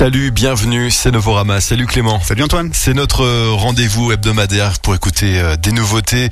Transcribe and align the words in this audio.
Salut, 0.00 0.30
bienvenue, 0.30 0.90
c'est 0.90 1.10
Novorama. 1.10 1.60
Salut 1.60 1.84
Clément. 1.84 2.22
Salut 2.22 2.42
Antoine. 2.42 2.70
C'est 2.72 2.94
notre 2.94 3.22
euh, 3.22 3.50
rendez-vous 3.52 4.12
hebdomadaire 4.12 4.78
pour 4.78 4.94
écouter 4.94 5.38
euh, 5.38 5.56
des 5.56 5.72
nouveautés, 5.72 6.30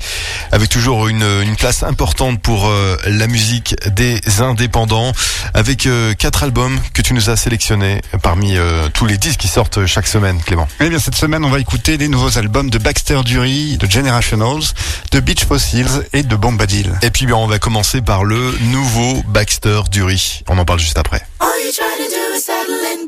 avec 0.51 0.69
toujours 0.69 1.07
une, 1.07 1.23
une 1.43 1.55
place 1.55 1.83
importante 1.83 2.41
pour 2.41 2.65
euh, 2.65 2.97
la 3.05 3.27
musique 3.27 3.75
des 3.91 4.19
indépendants, 4.41 5.11
avec 5.53 5.87
quatre 6.17 6.41
albums 6.41 6.79
que 6.95 7.03
tu 7.03 7.13
nous 7.13 7.29
as 7.29 7.35
sélectionnés 7.35 8.01
parmi 8.23 8.55
tous 8.95 9.05
les 9.05 9.19
disques 9.19 9.41
qui 9.41 9.47
sortent 9.47 9.85
chaque 9.85 10.07
semaine, 10.07 10.41
Clément. 10.41 10.67
Eh 10.79 10.89
bien, 10.89 10.97
cette 10.97 11.13
semaine, 11.13 11.45
on 11.45 11.49
va 11.51 11.59
écouter 11.59 11.97
les 11.97 12.07
nouveaux 12.07 12.39
albums 12.39 12.71
de 12.71 12.79
Baxter 12.79 13.21
Dury, 13.23 13.77
de 13.77 13.87
Generationals, 13.87 14.63
de 15.11 15.19
Beach 15.19 15.45
Fossils 15.45 16.07
et 16.11 16.23
de 16.23 16.35
Bombadil. 16.35 16.97
Et 17.03 17.11
puis, 17.11 17.27
bien, 17.27 17.35
on 17.35 17.45
va 17.45 17.59
commencer 17.59 18.01
par 18.01 18.23
le 18.23 18.51
nouveau 18.71 19.21
Baxter 19.27 19.81
Dury. 19.91 20.41
On 20.47 20.57
en 20.57 20.65
parle 20.65 20.79
juste 20.79 20.97
après. 20.97 21.21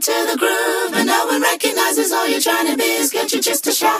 Into 0.02 0.32
the 0.32 0.38
groove, 0.40 0.94
and 0.96 1.06
no 1.06 1.26
one 1.28 1.44
recognizes 1.44 2.12
all 2.12 2.28
you're 2.28 2.42
trying 2.42 2.66
to 2.66 2.76
be 2.76 2.84
is 2.84 3.12
get 3.12 3.32
you 3.32 3.40
just 3.40 3.68
a 3.68 3.72
shadow 3.72 4.00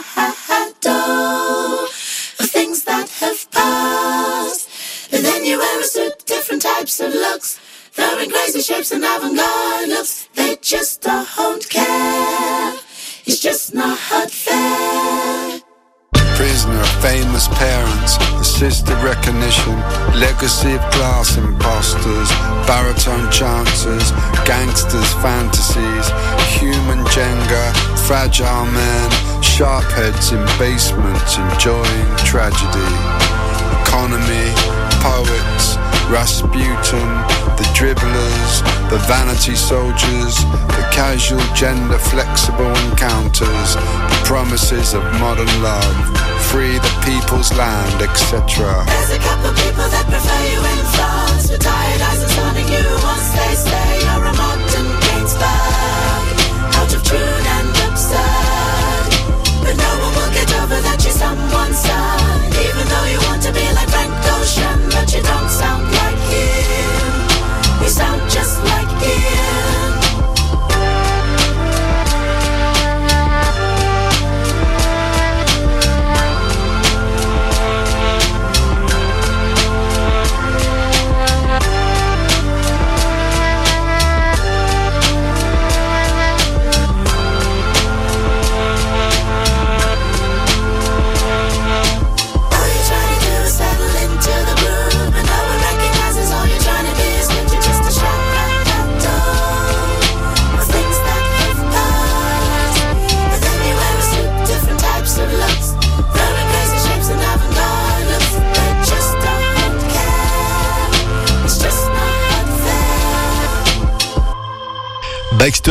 of 2.40 2.50
things 2.50 2.82
that 2.82 3.08
have 3.20 3.48
passed. 3.52 4.68
And 5.12 5.24
then 5.24 5.44
you 5.44 5.58
wear 5.58 5.80
a 5.80 5.84
suit, 5.84 6.26
different 6.26 6.62
types 6.62 6.98
of 6.98 7.14
looks, 7.14 7.56
throwing 7.92 8.30
crazy 8.30 8.62
shapes 8.62 8.90
and 8.90 9.04
avant-garde 9.04 9.90
looks. 9.90 10.26
They 10.34 10.56
just 10.60 11.02
don't 11.02 11.68
care. 11.70 12.74
It's 13.24 13.38
just 13.38 13.72
not 13.72 13.96
fair 13.96 15.51
prisoner, 16.36 16.80
of 16.80 17.02
famous 17.02 17.48
parents, 17.48 18.16
assisted 18.40 18.96
recognition, 19.02 19.74
legacy 20.18 20.72
of 20.72 20.82
class 20.92 21.36
imposters, 21.36 22.30
baritone 22.66 23.30
chances, 23.30 24.10
gangsters' 24.44 25.12
fantasies, 25.24 26.06
human 26.58 27.04
Jenga, 27.12 27.64
fragile 28.06 28.66
men, 28.66 29.10
sharp 29.42 29.84
heads 29.92 30.32
in 30.32 30.42
basements 30.58 31.36
enjoying 31.38 32.08
tragedy, 32.24 32.92
economy, 33.82 34.48
poets, 35.02 35.76
Rasputin, 36.08 37.08
the 37.62 37.68
dribblers, 37.78 38.52
the 38.90 38.98
vanity 39.06 39.54
soldiers, 39.54 40.34
the 40.74 40.84
casual 40.90 41.42
gender 41.54 41.98
flexible 41.98 42.74
encounters, 42.90 43.78
the 43.78 44.20
promises 44.26 44.94
of 44.94 45.02
modern 45.22 45.50
love, 45.62 45.96
free 46.50 46.74
the 46.82 46.94
people's 47.06 47.54
land, 47.54 48.02
etc. 48.02 48.42
There's 48.82 49.14
a 49.14 49.22
couple 49.22 49.54
people 49.62 49.86
that 49.94 50.06
prefer 50.10 50.42
you 50.50 50.58
in 50.58 50.82
France, 50.90 51.52
retired 51.54 52.02
eyes 52.02 52.22
and 52.26 52.32
sounding 52.34 52.66
you 52.66 52.82
once 53.06 53.30
they 53.30 53.54
say 53.54 53.86
you're 54.10 54.26
a 54.26 54.34
modern 54.34 54.88
Gainsbourg, 55.06 56.26
out 56.82 56.90
of 56.90 57.02
tune 57.06 57.46
and 57.46 57.70
absurd. 57.86 59.06
But 59.62 59.78
no 59.78 59.92
one 60.02 60.12
will 60.18 60.32
get 60.34 60.50
over 60.58 60.78
that 60.82 60.98
you're 60.98 61.14
someone's 61.14 61.78
son, 61.78 62.38
even 62.58 62.84
though 62.90 63.06
you 63.06 63.18
want 63.30 63.42
to 63.46 63.52
be 63.54 63.62
like 63.78 63.86
Frank 63.86 64.10
Ocean, 64.34 64.78
but 64.90 65.06
you 65.14 65.22
don't 65.22 65.46
sound 65.46 65.91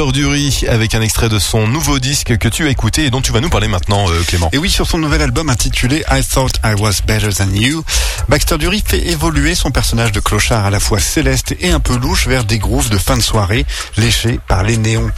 Baxter 0.02 0.20
Dury 0.20 0.66
avec 0.68 0.96
un 0.96 1.02
extrait 1.02 1.30
de 1.30 1.38
son 1.38 1.68
nouveau 1.68 2.00
disque 2.00 2.36
que 2.40 2.48
tu 2.48 2.66
as 2.66 2.70
écouté 2.70 3.06
et 3.06 3.10
dont 3.12 3.22
tu 3.22 3.32
vas 3.32 3.40
nous 3.40 3.50
parler 3.50 3.68
maintenant 3.68 4.10
euh, 4.10 4.24
Clément. 4.26 4.50
Et 4.52 4.58
oui, 4.58 4.68
sur 4.68 4.88
son 4.88 4.98
nouvel 4.98 5.22
album 5.22 5.48
intitulé 5.48 6.04
I 6.10 6.24
Thought 6.24 6.54
I 6.66 6.74
Was 6.74 7.02
Better 7.06 7.30
Than 7.30 7.54
You, 7.54 7.84
Baxter 8.28 8.58
Dury 8.58 8.82
fait 8.84 9.10
évoluer 9.10 9.54
son 9.54 9.70
personnage 9.70 10.12
de 10.12 10.20
clochard 10.20 10.66
à 10.66 10.72
la 10.72 10.80
fois 10.80 11.00
céleste 11.00 11.56
et 11.60 11.70
un 11.70 11.80
peu 11.80 11.96
louche 11.98 12.28
vers 12.28 12.46
des 12.46 12.58
grooves 12.58 12.90
de 12.90 12.98
fin 12.98 13.16
de 13.16 13.22
soirée 13.22 13.64
léchés 13.96 14.40
par 14.48 14.64
les 14.64 14.78
néons. 14.78 15.12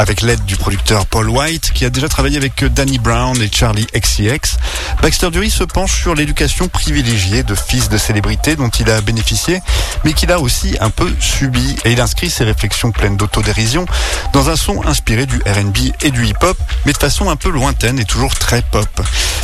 Avec 0.00 0.22
l'aide 0.22 0.42
du 0.46 0.56
producteur 0.56 1.04
Paul 1.04 1.28
White 1.28 1.72
qui 1.74 1.84
a 1.84 1.90
déjà 1.90 2.08
travaillé 2.08 2.38
avec 2.38 2.64
Danny 2.64 2.98
Brown 2.98 3.36
et 3.42 3.50
Charlie 3.54 3.86
XCX, 3.94 4.56
Baxter 5.02 5.30
Dury 5.30 5.50
se 5.50 5.62
penche 5.62 6.00
sur 6.00 6.14
l'éducation 6.14 6.68
privilégiée 6.68 7.42
de 7.42 7.54
fils 7.54 7.90
de 7.90 7.98
célébrités 7.98 8.56
dont 8.56 8.70
il 8.70 8.88
a 8.88 9.02
bénéficié 9.02 9.60
mais 10.06 10.14
qu'il 10.14 10.32
a 10.32 10.40
aussi 10.40 10.74
un 10.80 10.88
peu 10.88 11.12
subi 11.20 11.76
et 11.84 11.92
il 11.92 12.00
inscrit 12.00 12.30
ses 12.30 12.44
réflexions 12.44 12.92
pleines 12.92 13.18
d'autodérision 13.18 13.84
dans 14.32 14.48
un 14.48 14.56
son 14.56 14.86
inspiré 14.86 15.26
du 15.26 15.36
RB 15.36 15.92
et 16.00 16.10
du 16.10 16.24
hip-hop, 16.24 16.56
mais 16.86 16.92
de 16.92 16.98
façon 16.98 17.28
un 17.28 17.36
peu 17.36 17.50
lointaine 17.50 17.98
et 17.98 18.06
toujours 18.06 18.34
très 18.34 18.62
pop. 18.62 18.88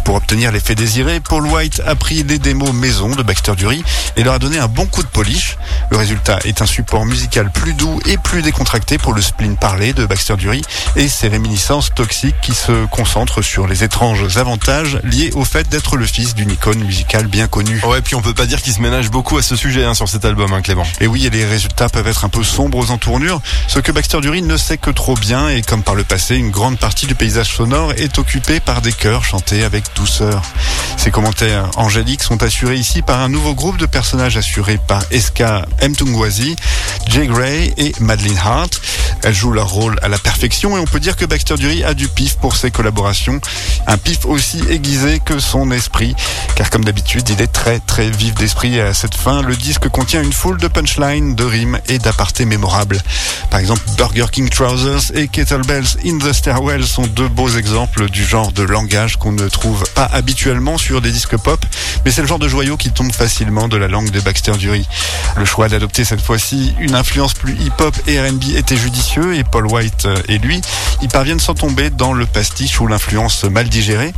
Pour 0.07 0.15
obtenir 0.15 0.53
l'effet 0.53 0.75
désiré, 0.75 1.21
Paul 1.21 1.45
White 1.47 1.83
a 1.85 1.97
pris 1.97 2.23
les 2.23 2.39
démos 2.39 2.73
maison 2.73 3.11
de 3.11 3.23
Baxter 3.23 3.57
Dury 3.57 3.85
et 4.17 4.23
leur 4.23 4.35
a 4.35 4.39
donné 4.39 4.59
un 4.59 4.69
bon 4.69 4.87
coup 4.87 5.03
de 5.03 5.09
polish. 5.09 5.59
Le 5.91 5.99
résultat 5.99 6.39
est 6.45 6.63
un 6.63 6.67
support 6.67 7.05
musical 7.05 7.51
plus 7.51 7.75
doux 7.75 8.01
et 8.07 8.17
plus 8.17 8.41
décontracté 8.41 8.97
pour 8.97 9.13
le 9.13 9.21
spleen 9.21 9.57
parlé 9.57 9.93
de 9.93 10.07
Baxter 10.07 10.37
Dury 10.37 10.46
et 10.97 11.09
ses 11.09 11.29
réminiscences 11.29 11.93
toxiques 11.95 12.37
qui 12.41 12.55
se 12.55 12.87
concentrent 12.87 13.43
sur 13.43 13.67
les 13.67 13.85
étranges 13.85 14.37
avantages 14.37 15.01
liés 15.05 15.31
au 15.35 15.45
fait 15.45 15.69
d'être 15.69 15.97
le 15.97 16.07
fils 16.07 16.35
d'une 16.35 16.51
icône 16.51 16.83
musicale 16.85 17.27
bien 17.27 17.49
connue. 17.49 17.81
Ouais, 17.85 18.01
puis 18.01 18.15
on 18.15 18.23
peut 18.23 18.35
pas 18.35 18.47
dire 18.47 18.63
qu'il 18.63 18.73
se 18.73 18.81
ménage 18.81 19.11
beaucoup 19.11 19.39
à 19.39 19.43
ce 19.43 19.57
sujet 19.57 19.85
hein, 19.85 19.95
sur 19.95 20.09
cet 20.09 20.25
album, 20.25 20.53
hein, 20.53 20.63
Clément. 20.63 20.87
Et 21.01 21.07
oui, 21.07 21.27
et 21.27 21.31
les 21.31 21.45
résultats 21.45 21.89
peuvent 21.89 22.09
être 22.09 22.25
un 22.25 22.29
peu 22.29 22.45
sombres 22.45 22.91
en 22.91 22.99
tournure, 22.99 23.41
ce 23.69 23.79
que 23.81 23.93
Baxter 23.93 24.21
Dury 24.21 24.43
ne 24.43 24.57
sait 24.57 24.79
que 24.79 24.91
trop 24.91 25.15
bien 25.15 25.49
et 25.49 25.63
comme 25.63 25.83
par 25.83 25.95
le 25.95 26.05
passé, 26.05 26.37
une 26.37 26.51
grande 26.51 26.79
partie 26.79 27.07
du 27.07 27.15
paysage 27.15 27.55
sonore 27.55 27.93
est 27.93 28.19
occupée 28.19 28.61
par 28.61 28.83
des 28.83 28.93
chœurs 28.93 29.25
chantés 29.25 29.65
avec 29.65 29.85
douceur. 29.95 30.43
Ces 31.07 31.13
commentaires 31.13 31.71
angéliques 31.77 32.25
sont 32.25 32.43
assurés 32.43 32.75
ici 32.75 33.01
par 33.01 33.21
un 33.21 33.29
nouveau 33.29 33.55
groupe 33.55 33.77
de 33.77 33.87
personnages 33.87 34.37
assurés 34.37 34.81
par 34.89 35.05
Eska 35.13 35.65
Mtungwazi, 35.81 36.57
Jay 37.09 37.29
Gray 37.29 37.73
et 37.77 37.93
Madeline 38.01 38.37
Hart. 38.45 38.81
Elles 39.23 39.33
jouent 39.33 39.53
leur 39.53 39.69
rôle 39.69 39.97
à 40.03 40.09
la 40.09 40.19
perfection 40.19 40.77
et 40.77 40.81
on 40.81 40.85
peut 40.85 40.99
dire 40.99 41.15
que 41.15 41.25
Baxter 41.25 41.55
Dury 41.55 41.85
a 41.85 41.95
du 41.95 42.09
pif 42.09 42.39
pour 42.39 42.57
ses 42.57 42.73
collaborations. 42.73 43.41
Un 43.87 43.99
pif 43.99 44.25
aussi 44.25 44.61
aiguisé 44.69 45.21
que 45.25 45.39
son 45.39 45.71
esprit, 45.71 46.17
car 46.57 46.71
comme 46.71 46.85
d'habitude, 46.85 47.29
il 47.29 47.41
est 47.41 47.53
très 47.53 47.79
très 47.79 48.11
vif 48.11 48.35
d'esprit 48.35 48.81
à 48.81 48.93
cette 48.93 49.15
fin. 49.15 49.43
Le 49.43 49.55
disque 49.55 49.89
contient 49.89 50.23
une 50.23 50.33
foule 50.33 50.59
de 50.59 50.67
punchlines, 50.67 51.37
de 51.37 51.45
rimes 51.45 51.79
et 51.89 51.99
d'apartés 51.99 52.47
mémorables. 52.47 53.01
Par 53.51 53.61
exemple, 53.61 53.83
Burger 53.97 54.27
King 54.33 54.49
Trousers 54.49 55.15
et 55.15 55.29
Kettlebells 55.29 55.99
in 56.05 56.19
the 56.19 56.33
Stairwell 56.33 56.85
sont 56.85 57.07
deux 57.07 57.29
beaux 57.29 57.51
exemples 57.51 58.11
du 58.11 58.25
genre 58.25 58.51
de 58.51 58.65
langage 58.65 59.19
qu'on 59.19 59.33
ne 59.33 59.49
trouve 59.49 59.85
pas 59.95 60.07
habituellement 60.13 60.79
sur 60.79 60.96
des 61.01 61.11
disques 61.11 61.37
pop, 61.37 61.65
mais 62.05 62.11
c'est 62.11 62.23
le 62.23 62.29
genre 62.29 62.39
de 62.39 62.49
joyau 62.49 62.77
qui 62.77 62.91
tombe 62.91 63.13
facilement 63.13 63.69
de 63.69 63.77
la 63.77 63.89
langue 63.89 64.11
de 64.11 64.21
Baxter 64.21 64.53
Dury. 64.53 64.87
Le 65.37 65.45
choix 65.45 65.69
d'adopter 65.69 66.05
cette 66.05 66.21
fois-ci 66.21 66.75
une 66.81 66.95
influence 66.95 67.35
plus 67.35 67.55
hip-hop 67.55 67.95
et 68.07 68.21
R&B 68.21 68.57
était 68.57 68.77
judicieux 68.77 69.37
et 69.37 69.45
Paul 69.45 69.67
White 69.67 70.09
et 70.29 70.39
lui, 70.39 70.61
ils 71.03 71.09
parviennent 71.09 71.41
sans 71.41 71.55
tomber 71.55 71.91
dans 71.91 72.13
le 72.13 72.27
pastiche 72.27 72.81
ou 72.81 72.87
l'influence 72.87 73.45
mal 73.45 73.69
digérée. 73.69 74.13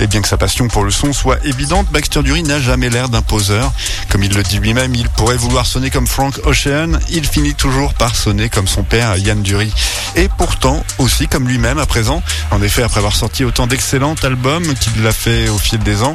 Et 0.00 0.06
bien 0.06 0.20
que 0.20 0.28
sa 0.28 0.36
passion 0.36 0.68
pour 0.68 0.84
le 0.84 0.90
son 0.90 1.12
soit 1.12 1.44
évidente, 1.44 1.86
Baxter 1.90 2.22
Dury 2.22 2.42
n'a 2.42 2.60
jamais 2.60 2.90
l'air 2.90 3.08
d'un 3.08 3.22
poseur. 3.22 3.72
Comme 4.08 4.22
il 4.22 4.34
le 4.34 4.42
dit 4.42 4.58
lui-même, 4.58 4.94
il 4.94 5.08
pourrait 5.08 5.36
vouloir 5.36 5.66
sonner 5.66 5.90
comme 5.90 6.06
Frank 6.06 6.40
Ocean, 6.44 6.98
il 7.10 7.26
finit 7.26 7.54
toujours 7.54 7.94
par 7.94 8.14
sonner 8.14 8.48
comme 8.48 8.68
son 8.68 8.82
père 8.82 9.16
Yann 9.16 9.42
Dury. 9.42 9.72
Et 10.16 10.28
pourtant, 10.36 10.84
aussi 10.98 11.28
comme 11.28 11.48
lui-même 11.48 11.78
à 11.78 11.86
présent, 11.86 12.22
en 12.50 12.62
effet, 12.62 12.82
après 12.82 12.98
avoir 12.98 13.16
sorti 13.16 13.44
autant 13.44 13.66
d'excellents 13.66 14.14
albums 14.22 14.74
qu'il 14.74 15.02
l'a 15.02 15.12
fait 15.12 15.48
au 15.48 15.58
fil 15.58 15.78
des 15.78 16.02
ans, 16.02 16.11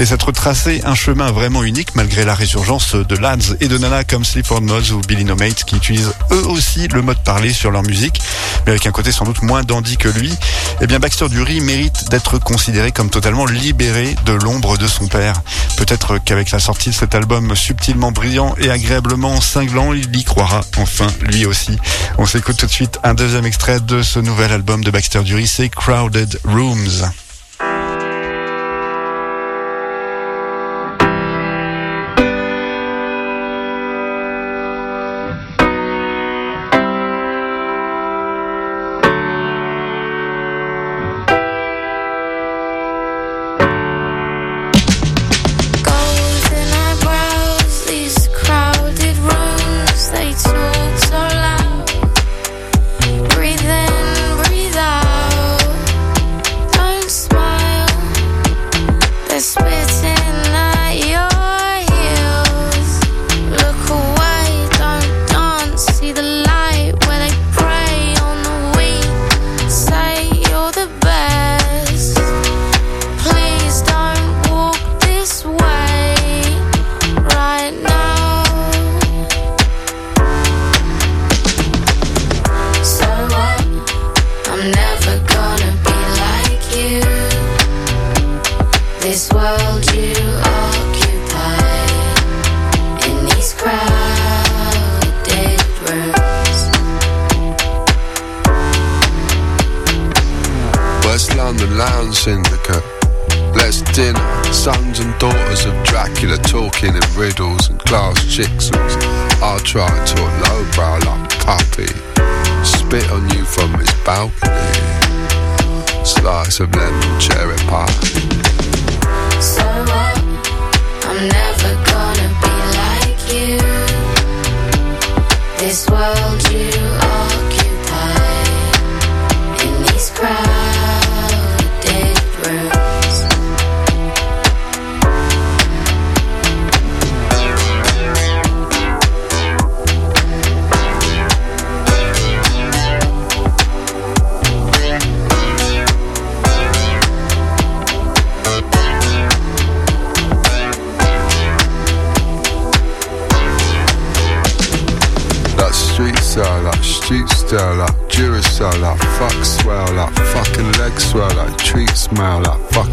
et 0.00 0.06
s'être 0.06 0.32
tracé 0.32 0.80
un 0.84 0.94
chemin 0.94 1.30
vraiment 1.30 1.62
unique 1.62 1.94
malgré 1.94 2.24
la 2.24 2.34
résurgence 2.34 2.94
de 2.94 3.16
lads 3.16 3.56
et 3.60 3.68
de 3.68 3.78
nanas 3.78 4.04
comme 4.04 4.24
Sleaford 4.24 4.62
Mods 4.62 4.92
ou 4.92 5.00
Billy 5.00 5.24
No 5.24 5.36
Mate 5.36 5.64
qui 5.64 5.76
utilisent 5.76 6.12
eux 6.30 6.46
aussi 6.46 6.88
le 6.88 7.02
mode 7.02 7.18
parler 7.18 7.52
sur 7.52 7.70
leur 7.70 7.82
musique, 7.82 8.20
mais 8.64 8.72
avec 8.72 8.86
un 8.86 8.90
côté 8.90 9.12
sans 9.12 9.24
doute 9.24 9.42
moins 9.42 9.62
dandy 9.62 9.96
que 9.96 10.08
lui, 10.08 10.32
eh 10.80 10.86
bien 10.86 10.98
Baxter 10.98 11.28
Dury 11.28 11.60
mérite 11.60 12.10
d'être 12.10 12.38
considéré 12.38 12.92
comme 12.92 13.10
totalement 13.10 13.46
libéré 13.46 14.14
de 14.24 14.32
l'ombre 14.32 14.78
de 14.78 14.86
son 14.86 15.06
père. 15.06 15.34
Peut-être 15.76 16.18
qu'avec 16.18 16.50
la 16.50 16.58
sortie 16.58 16.90
de 16.90 16.94
cet 16.94 17.14
album 17.14 17.54
subtilement 17.56 18.12
brillant 18.12 18.54
et 18.58 18.70
agréablement 18.70 19.40
cinglant, 19.40 19.92
il 19.92 20.14
y 20.16 20.24
croira 20.24 20.60
enfin 20.76 21.08
lui 21.20 21.46
aussi. 21.46 21.78
On 22.18 22.26
s'écoute 22.26 22.56
tout 22.56 22.66
de 22.66 22.70
suite 22.70 22.98
un 23.04 23.14
deuxième 23.14 23.46
extrait 23.46 23.80
de 23.80 24.02
ce 24.02 24.18
nouvel 24.18 24.52
album 24.52 24.84
de 24.84 24.90
Baxter 24.90 25.22
Dury, 25.22 25.46
c'est 25.46 25.68
Crowded 25.68 26.38
Rooms. 26.44 27.27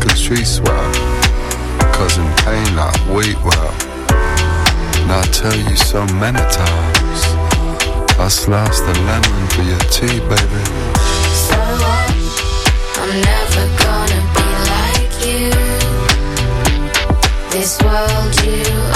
the 0.07 0.62
well. 0.63 0.92
Cause 1.94 2.18
in 2.18 2.28
pain 2.44 2.78
I 2.78 2.92
wait 3.10 3.38
well. 3.44 3.74
And 5.02 5.12
I 5.12 5.24
tell 5.31 5.56
you 5.56 5.75
so 5.75 6.06
many 6.16 6.40
times, 6.40 7.19
I 8.19 8.28
slice 8.30 8.80
the 8.81 8.94
lemon 9.07 9.48
for 9.54 9.63
your 9.63 9.84
tea, 9.96 10.19
baby. 10.30 10.63
So 11.48 11.57
what? 11.81 12.13
I'm 13.02 13.13
never 13.31 13.66
gonna 13.84 14.22
be 14.38 14.50
like 14.74 15.16
you. 15.28 15.50
This 17.51 17.81
world 17.81 18.34
you 18.44 18.94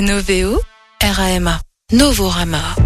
NOVO, 0.00 0.58
RAMA, 1.00 1.60
Novorama. 1.92 2.83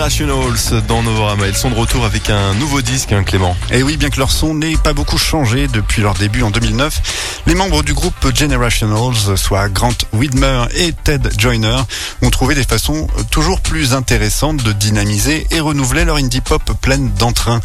Generationals 0.00 0.82
dans 0.88 1.02
Novorama. 1.02 1.46
Ils 1.46 1.54
sont 1.54 1.68
de 1.68 1.74
retour 1.74 2.06
avec 2.06 2.30
un 2.30 2.54
nouveau 2.54 2.80
disque, 2.80 3.12
hein, 3.12 3.22
Clément. 3.22 3.54
Et 3.70 3.82
oui, 3.82 3.98
bien 3.98 4.08
que 4.08 4.18
leur 4.18 4.30
son 4.30 4.54
n'ait 4.54 4.78
pas 4.78 4.94
beaucoup 4.94 5.18
changé 5.18 5.68
depuis 5.68 6.00
leur 6.00 6.14
début 6.14 6.42
en 6.42 6.50
2009, 6.50 7.42
les 7.46 7.54
membres 7.54 7.82
du 7.82 7.92
groupe 7.92 8.34
Generationals, 8.34 9.36
soit 9.36 9.68
Grant 9.68 9.92
Widmer 10.14 10.64
et 10.74 10.94
Ted 10.94 11.28
Joyner, 11.36 11.76
ont 12.22 12.30
trouvé 12.30 12.54
des 12.54 12.64
façons 12.64 13.08
toujours 13.30 13.60
plus 13.60 13.92
intéressantes 13.92 14.62
de 14.62 14.72
dynamiser 14.72 15.46
et 15.50 15.60
renouveler 15.60 16.06
leur 16.06 16.16
indie 16.16 16.40
pop 16.40 16.62
pleine 16.80 17.12
d'entrain. 17.18 17.60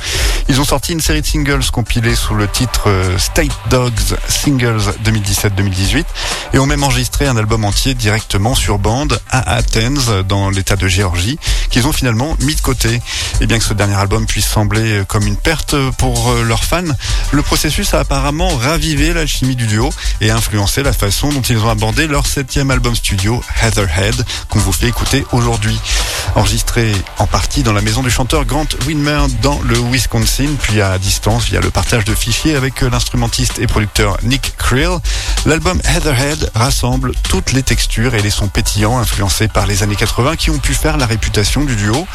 Ils 0.50 0.60
ont 0.60 0.66
sorti 0.66 0.92
une 0.92 1.02
série 1.02 1.22
de 1.22 1.26
singles 1.26 1.66
compilés 1.72 2.16
sous 2.16 2.36
le 2.36 2.50
titre 2.50 2.90
euh, 2.90 3.18
State 3.18 3.58
Dogs 3.70 4.18
Singles 4.28 4.94
2017-2018 5.06 6.04
et 6.54 6.60
ont 6.60 6.66
même 6.66 6.84
enregistré 6.84 7.28
un 7.28 7.38
album 7.38 7.64
entier 7.64 7.94
directement 7.94 8.56
sur 8.56 8.78
bande 8.78 9.20
à 9.30 9.56
Athens 9.56 10.12
dans 10.28 10.50
l'état 10.50 10.76
de 10.76 10.88
Géorgie 10.88 11.40
qu'ils 11.70 11.88
ont 11.88 11.94
finalement 11.94 12.25
mis 12.42 12.56
de 12.56 12.62
côté. 12.62 13.02
Et 13.42 13.48
bien 13.48 13.58
que 13.60 13.64
ce 13.64 13.74
dernier 13.74 13.96
album 13.96 14.26
puisse 14.26 14.48
sembler 14.48 15.04
comme 15.08 15.28
une 15.28 15.38
perte 15.38 15.76
pour 15.98 16.30
euh, 16.30 16.44
leurs 16.44 16.64
fans, 16.64 16.82
le 17.32 17.42
processus 17.42 17.94
a 17.94 18.00
apparemment 18.00 18.56
ravivé 18.56 19.14
l'alchimie 19.14 19.56
du 19.56 19.68
duo 19.68 19.90
et 20.22 20.32
influencé 20.32 20.84
la 20.84 20.94
façon 20.94 21.30
dont 21.30 21.42
ils 21.42 21.58
ont 21.58 21.70
abordé 21.70 22.08
leur 22.08 22.26
septième 22.26 22.72
album 22.72 22.96
studio, 22.96 23.42
Heatherhead, 23.62 24.16
qu'on 24.50 24.60
vous 24.60 24.74
fait 24.74 24.88
écouter 24.88 25.26
aujourd'hui. 25.32 25.80
Enregistré 26.36 26.92
en 27.18 27.28
partie 27.28 27.64
dans 27.64 27.72
la 27.72 27.82
maison 27.82 28.04
du 28.04 28.10
chanteur 28.10 28.44
Grant 28.44 28.68
Winmer 28.86 29.22
dans 29.42 29.60
le 29.62 29.78
Wisconsin, 29.80 30.50
puis 30.62 30.82
à 30.82 30.98
distance 30.98 31.46
via 31.46 31.62
le 31.62 31.72
partage 31.72 32.04
de 32.04 32.14
fichiers 32.14 32.56
avec 32.56 32.82
l'instrumentiste 32.82 33.58
et 33.60 33.68
producteur 33.68 34.18
Nick 34.22 34.54
Krill, 34.58 34.98
l'album 35.46 35.80
Heatherhead 35.86 36.52
rassemble 36.54 37.14
toutes 37.30 37.54
les 37.54 37.64
textures 37.64 38.16
et 38.16 38.22
les 38.22 38.30
sons 38.30 38.50
pétillants 38.50 38.98
influencés 38.98 39.48
par 39.48 39.66
les 39.66 39.82
années 39.82 39.96
80 39.96 40.36
qui 40.36 40.50
ont 40.50 40.58
pu 40.58 40.74
faire 40.74 40.98
la 40.98 41.06
réputation 41.06 41.64
du 41.64 41.76
duo. 41.78 42.06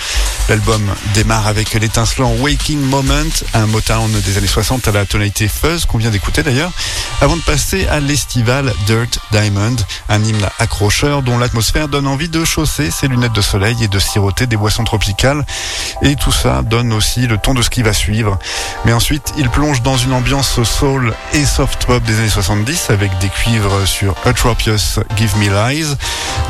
L'album 0.51 0.83
démarre 1.15 1.47
avec 1.47 1.73
l'étincelant 1.73 2.35
Waking 2.41 2.81
Moment, 2.81 3.31
un 3.55 3.67
Motown 3.67 4.11
des 4.21 4.37
années 4.37 4.47
60 4.47 4.87
à 4.89 4.93
la 4.93 5.07
tonalité 5.07 5.49
fuzz 5.49 5.87
qu'on 5.87 5.99
vient 5.99 6.11
d'écouter 6.11 6.43
d'ailleurs, 6.43 6.73
avant 7.23 7.37
de 7.37 7.43
passer 7.43 7.87
à 7.87 8.01
l'estival 8.01 8.73
Dirt 8.87 9.19
Diamond, 9.33 9.77
un 10.09 10.23
hymne 10.23 10.49
accrocheur 10.59 11.23
dont 11.23 11.39
l'atmosphère 11.39 11.89
donne 11.89 12.07
envie 12.07 12.29
de 12.29 12.45
chausser 12.45 12.91
ses 12.91 13.09
lunettes 13.09 13.33
de 13.33 13.41
soleil 13.41 13.77
et 13.83 13.89
de 13.89 13.99
siroter 14.11 14.47
des 14.47 14.57
boissons 14.57 14.85
tropicales. 14.85 15.45
Et 16.03 16.17
tout 16.17 16.33
ça 16.33 16.63
donne 16.63 16.93
aussi 16.93 17.27
le 17.27 17.39
ton 17.39 17.55
de 17.55 17.63
ce 17.63 17.71
qui 17.71 17.83
va 17.83 17.93
suivre. 17.93 18.39
Mais 18.85 18.93
ensuite, 18.93 19.33
il 19.39 19.49
plonge 19.49 19.83
dans 19.83 19.97
une 19.97 20.13
ambiance 20.13 20.63
soul 20.63 21.15
et 21.33 21.45
soft 21.45 21.87
pop 21.87 22.03
des 22.03 22.19
années 22.19 22.29
70 22.29 22.91
avec 22.91 23.17
des 23.19 23.29
cuivres 23.29 23.87
sur 23.87 24.15
Atropius 24.25 24.99
Give 25.17 25.37
Me 25.39 25.49
Lies. 25.49 25.97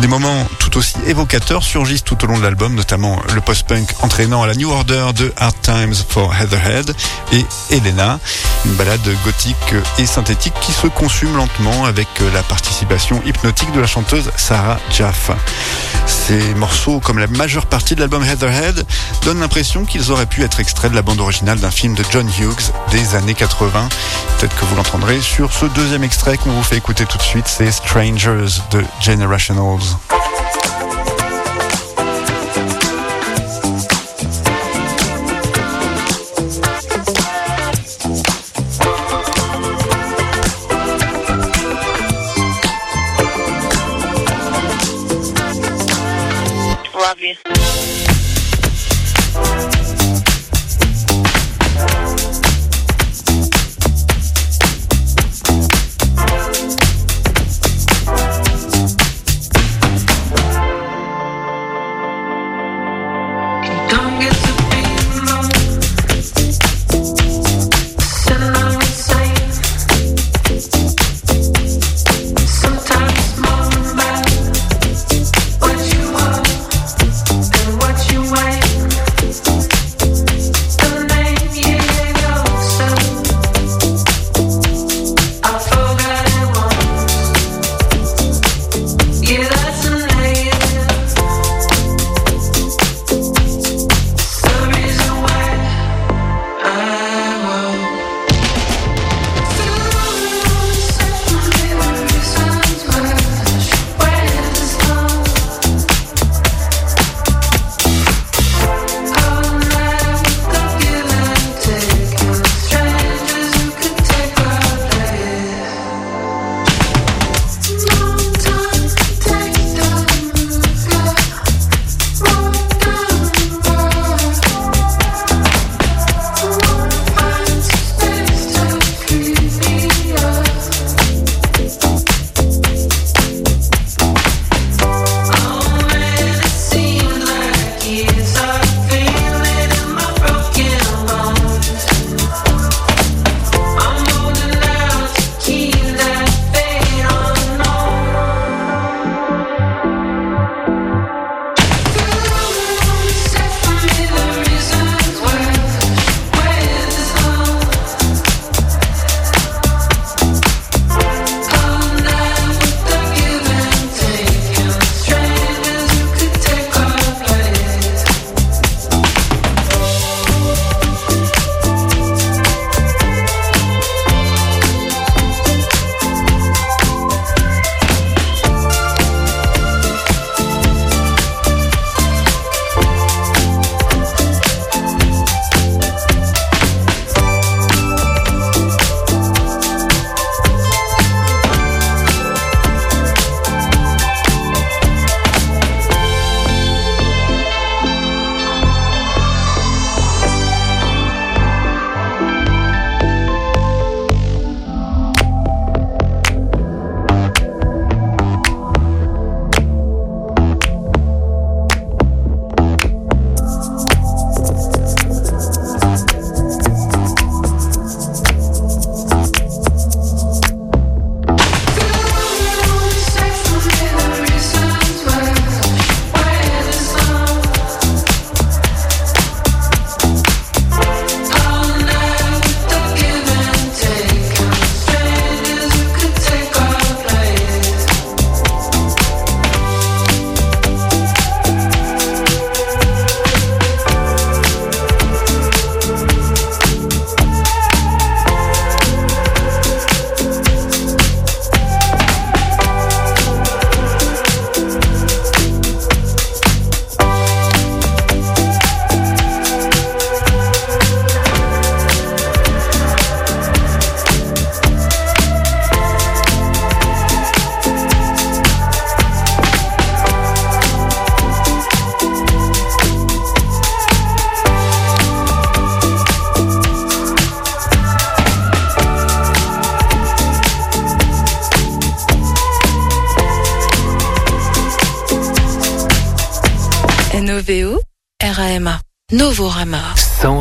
Des 0.01 0.09
moments 0.09 0.47
tout 0.59 0.79
aussi 0.79 0.95
évocateurs 1.07 1.63
surgissent 1.63 2.05
tout 2.05 2.23
au 2.25 2.27
long 2.27 2.39
de 2.39 2.43
l'album, 2.43 2.75
notamment 2.75 3.19
le 3.35 3.41
post-punk 3.41 3.89
entraînant 4.03 4.43
à 4.43 4.47
la 4.47 4.55
New 4.55 4.71
Order 4.71 5.09
de 5.15 5.33
Hard 5.37 5.55
Times 5.63 5.95
for 6.09 6.35
Heatherhead 6.35 6.95
et 7.33 7.45
Elena, 7.71 8.19
une 8.65 8.73
balade 8.75 9.01
gothique 9.25 9.75
et 9.99 10.07
synthétique 10.07 10.55
qui 10.61 10.73
se 10.73 10.87
consume 10.87 11.37
lentement 11.37 11.85
avec 11.85 12.09
la 12.33 12.43
participation 12.43 13.21
hypnotique 13.25 13.73
de 13.73 13.81
la 13.81 13.87
chanteuse 13.87 14.31
Sarah 14.37 14.79
Jaffa. 14.91 15.37
Ces 16.07 16.55
morceaux, 16.55 17.01
comme 17.01 17.19
la 17.19 17.27
majeure 17.51 17.67
partie 17.67 17.97
de 17.97 18.01
l'album 18.01 18.23
Heatherhead, 18.23 18.87
donnent 19.25 19.41
l'impression 19.41 19.85
qu'ils 19.85 20.13
auraient 20.13 20.27
pu 20.27 20.45
être 20.45 20.61
extraits 20.61 20.89
de 20.89 20.95
la 20.95 21.03
bande 21.03 21.19
originale 21.19 21.59
d'un 21.59 21.73
film 21.73 21.95
de 21.97 22.05
John 22.09 22.29
Hughes 22.39 22.71
des 22.93 23.17
années 23.17 23.35
80. 23.35 23.89
Peut-être 24.39 24.55
que 24.55 24.65
vous 24.67 24.77
l'entendrez 24.77 25.21
sur 25.21 25.53
ce 25.53 25.67
deuxième 25.67 26.05
extrait 26.05 26.37
qu'on 26.37 26.53
vous 26.53 26.63
fait 26.63 26.77
écouter 26.77 27.07
tout 27.07 27.19
de 27.19 27.23
suite, 27.25 27.49
c'est 27.49 27.73
Strangers 27.73 28.61
de 28.71 28.85
Generationals. 29.01 29.81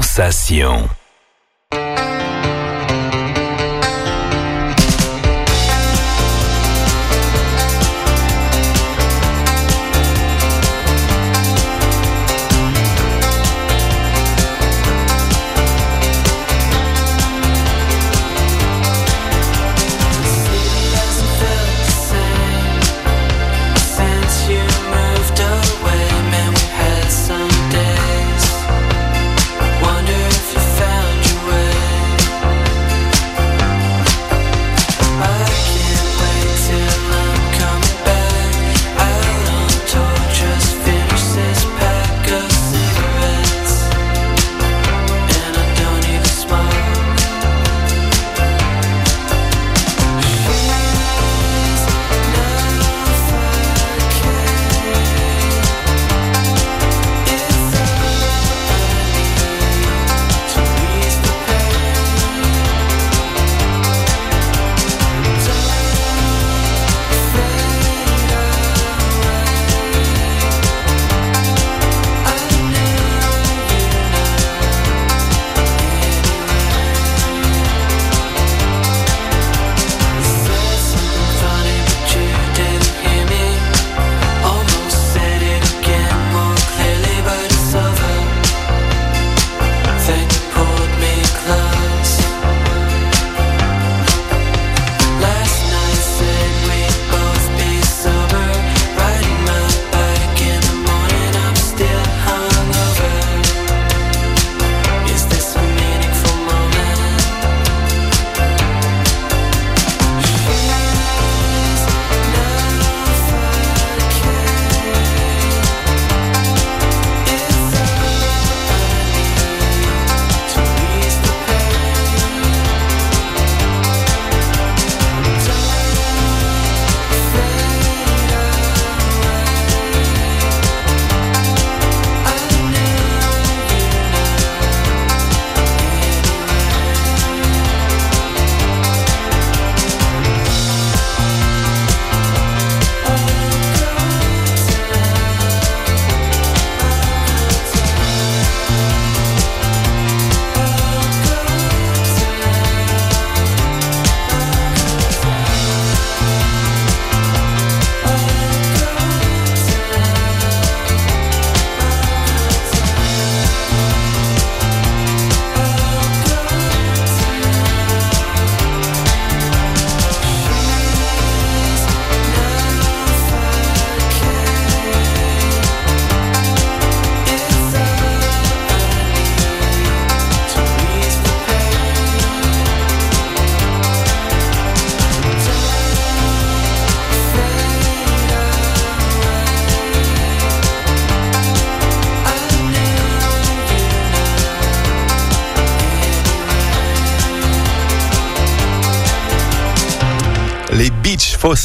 Sensation. 0.02 0.99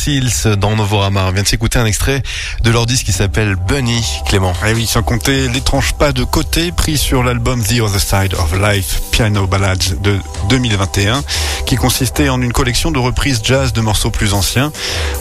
Fossils 0.05 0.57
dans 0.59 0.77
Novorama. 0.77 1.25
On 1.29 1.33
vient 1.33 1.43
de 1.43 1.49
s'écouter 1.49 1.79
un 1.79 1.87
extrait 1.87 2.23
de 2.62 2.71
leur 2.71 2.85
disque 2.85 3.07
qui 3.07 3.12
s'appelle 3.12 3.57
Bunny, 3.57 4.05
Clément. 4.27 4.53
Et 4.67 4.75
oui, 4.75 4.87
sans 4.87 5.03
compter 5.03 5.49
l'étrange 5.49 5.95
pas 5.95 6.12
de 6.12 6.25
côté 6.25 6.73
pris 6.73 6.99
sur 6.99 7.23
l'album 7.23 7.62
The 7.62 7.81
Other 7.81 8.01
Side 8.01 8.35
of 8.35 8.53
Life 8.53 9.01
Piano 9.12 9.47
Ballads 9.47 9.95
de 10.03 10.19
2021, 10.51 11.23
qui 11.64 11.77
consistait 11.77 12.29
en 12.29 12.43
une 12.43 12.53
collection 12.53 12.90
de 12.90 12.99
reprises 12.99 13.40
jazz 13.43 13.73
de 13.73 13.81
morceaux 13.81 14.11
plus 14.11 14.35
anciens. 14.35 14.73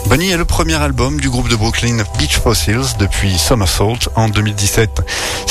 Bunny 0.06 0.30
est 0.30 0.36
le 0.36 0.44
premier 0.44 0.74
album 0.74 1.18
du 1.18 1.30
groupe 1.30 1.48
de 1.48 1.56
Brooklyn 1.56 2.04
Beach 2.18 2.38
Fossils 2.38 2.98
depuis 2.98 3.38
Somersault 3.38 4.10
en 4.16 4.28
2017. 4.28 5.00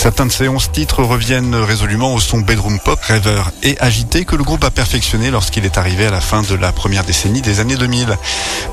Certains 0.03 0.25
de 0.25 0.33
ces 0.33 0.49
11 0.49 0.71
titres 0.73 1.01
reviennent 1.01 1.55
résolument 1.55 2.13
au 2.13 2.19
son 2.19 2.39
bedroom 2.39 2.77
pop, 2.77 2.99
rêveur 3.01 3.53
et 3.63 3.77
agité 3.79 4.25
que 4.25 4.35
le 4.35 4.43
groupe 4.43 4.65
a 4.65 4.69
perfectionné 4.69 5.31
lorsqu'il 5.31 5.63
est 5.63 5.77
arrivé 5.77 6.05
à 6.05 6.11
la 6.11 6.19
fin 6.19 6.41
de 6.41 6.55
la 6.55 6.73
première 6.73 7.05
décennie 7.05 7.41
des 7.41 7.61
années 7.61 7.77
2000. 7.77 8.17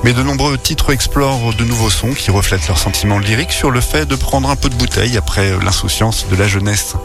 Mais 0.03 0.11
de 0.11 0.23
nombreux 0.23 0.57
titres 0.57 0.91
explorent 0.91 1.53
de 1.53 1.63
nouveaux 1.63 1.89
sons 1.89 2.13
qui 2.13 2.31
reflètent 2.31 2.67
leurs 2.67 2.79
sentiments 2.79 3.17
lyriques 3.17 3.53
sur 3.53 3.71
le 3.71 3.79
fait 3.79 4.05
de 4.05 4.17
prendre 4.17 4.49
un 4.49 4.57
peu 4.57 4.67
de 4.67 4.75
bouteille 4.75 5.15
après 5.15 5.57
l'insouciance 5.63 6.25
de 6.29 6.35
la 6.35 6.49
jeunesse. 6.49 6.95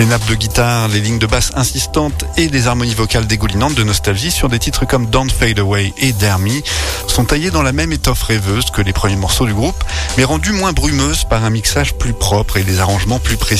Les 0.00 0.06
nappes 0.06 0.26
de 0.26 0.34
guitare, 0.34 0.88
les 0.88 0.98
lignes 0.98 1.20
de 1.20 1.28
basse 1.28 1.52
insistantes 1.54 2.24
et 2.36 2.48
les 2.48 2.66
harmonies 2.66 2.94
vocales 2.94 3.28
dégoulinantes 3.28 3.76
de 3.76 3.84
nostalgie 3.84 4.32
sur 4.32 4.48
des 4.48 4.58
titres 4.58 4.84
comme 4.84 5.06
Don't 5.06 5.30
Fade 5.30 5.60
Away 5.60 5.94
et 5.96 6.12
Dare 6.12 6.40
Me 6.40 6.60
sont 7.06 7.24
taillés 7.24 7.52
dans 7.52 7.62
la 7.62 7.72
même 7.72 7.92
étoffe 7.92 8.24
rêveuse 8.24 8.72
que 8.72 8.82
les 8.82 8.92
premiers 8.92 9.14
morceaux 9.14 9.46
du 9.46 9.54
groupe, 9.54 9.84
mais 10.16 10.24
rendues 10.24 10.52
moins 10.52 10.72
brumeuses 10.72 11.22
par 11.22 11.44
un 11.44 11.50
mixage 11.50 11.94
plus 11.94 12.14
propre 12.14 12.56
et 12.56 12.64
des 12.64 12.80
arrangements 12.80 13.20
plus 13.20 13.36
précis. 13.36 13.59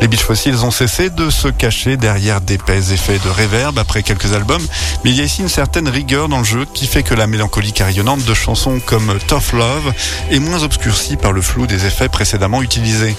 Les 0.00 0.08
Beach 0.08 0.22
Fossils 0.22 0.64
ont 0.64 0.70
cessé 0.70 1.10
de 1.10 1.28
se 1.28 1.48
cacher 1.48 1.96
derrière 1.96 2.40
d'épais 2.40 2.92
effets 2.92 3.18
de 3.18 3.28
réverb 3.28 3.78
après 3.78 4.02
quelques 4.02 4.32
albums, 4.32 4.62
mais 5.04 5.10
il 5.10 5.16
y 5.16 5.20
a 5.20 5.24
ici 5.24 5.42
une 5.42 5.48
certaine 5.48 5.88
rigueur 5.88 6.28
dans 6.28 6.38
le 6.38 6.44
jeu 6.44 6.66
qui 6.72 6.86
fait 6.86 7.02
que 7.02 7.14
la 7.14 7.26
mélancolie 7.26 7.72
carillonnante 7.72 8.24
de 8.24 8.34
chansons 8.34 8.80
comme 8.84 9.18
Tough 9.28 9.52
Love 9.52 9.92
est 10.30 10.38
moins 10.38 10.62
obscurcie 10.62 11.16
par 11.16 11.32
le 11.32 11.42
flou 11.42 11.66
des 11.66 11.84
effets 11.84 12.08
précédemment 12.08 12.62
utilisés. 12.62 13.14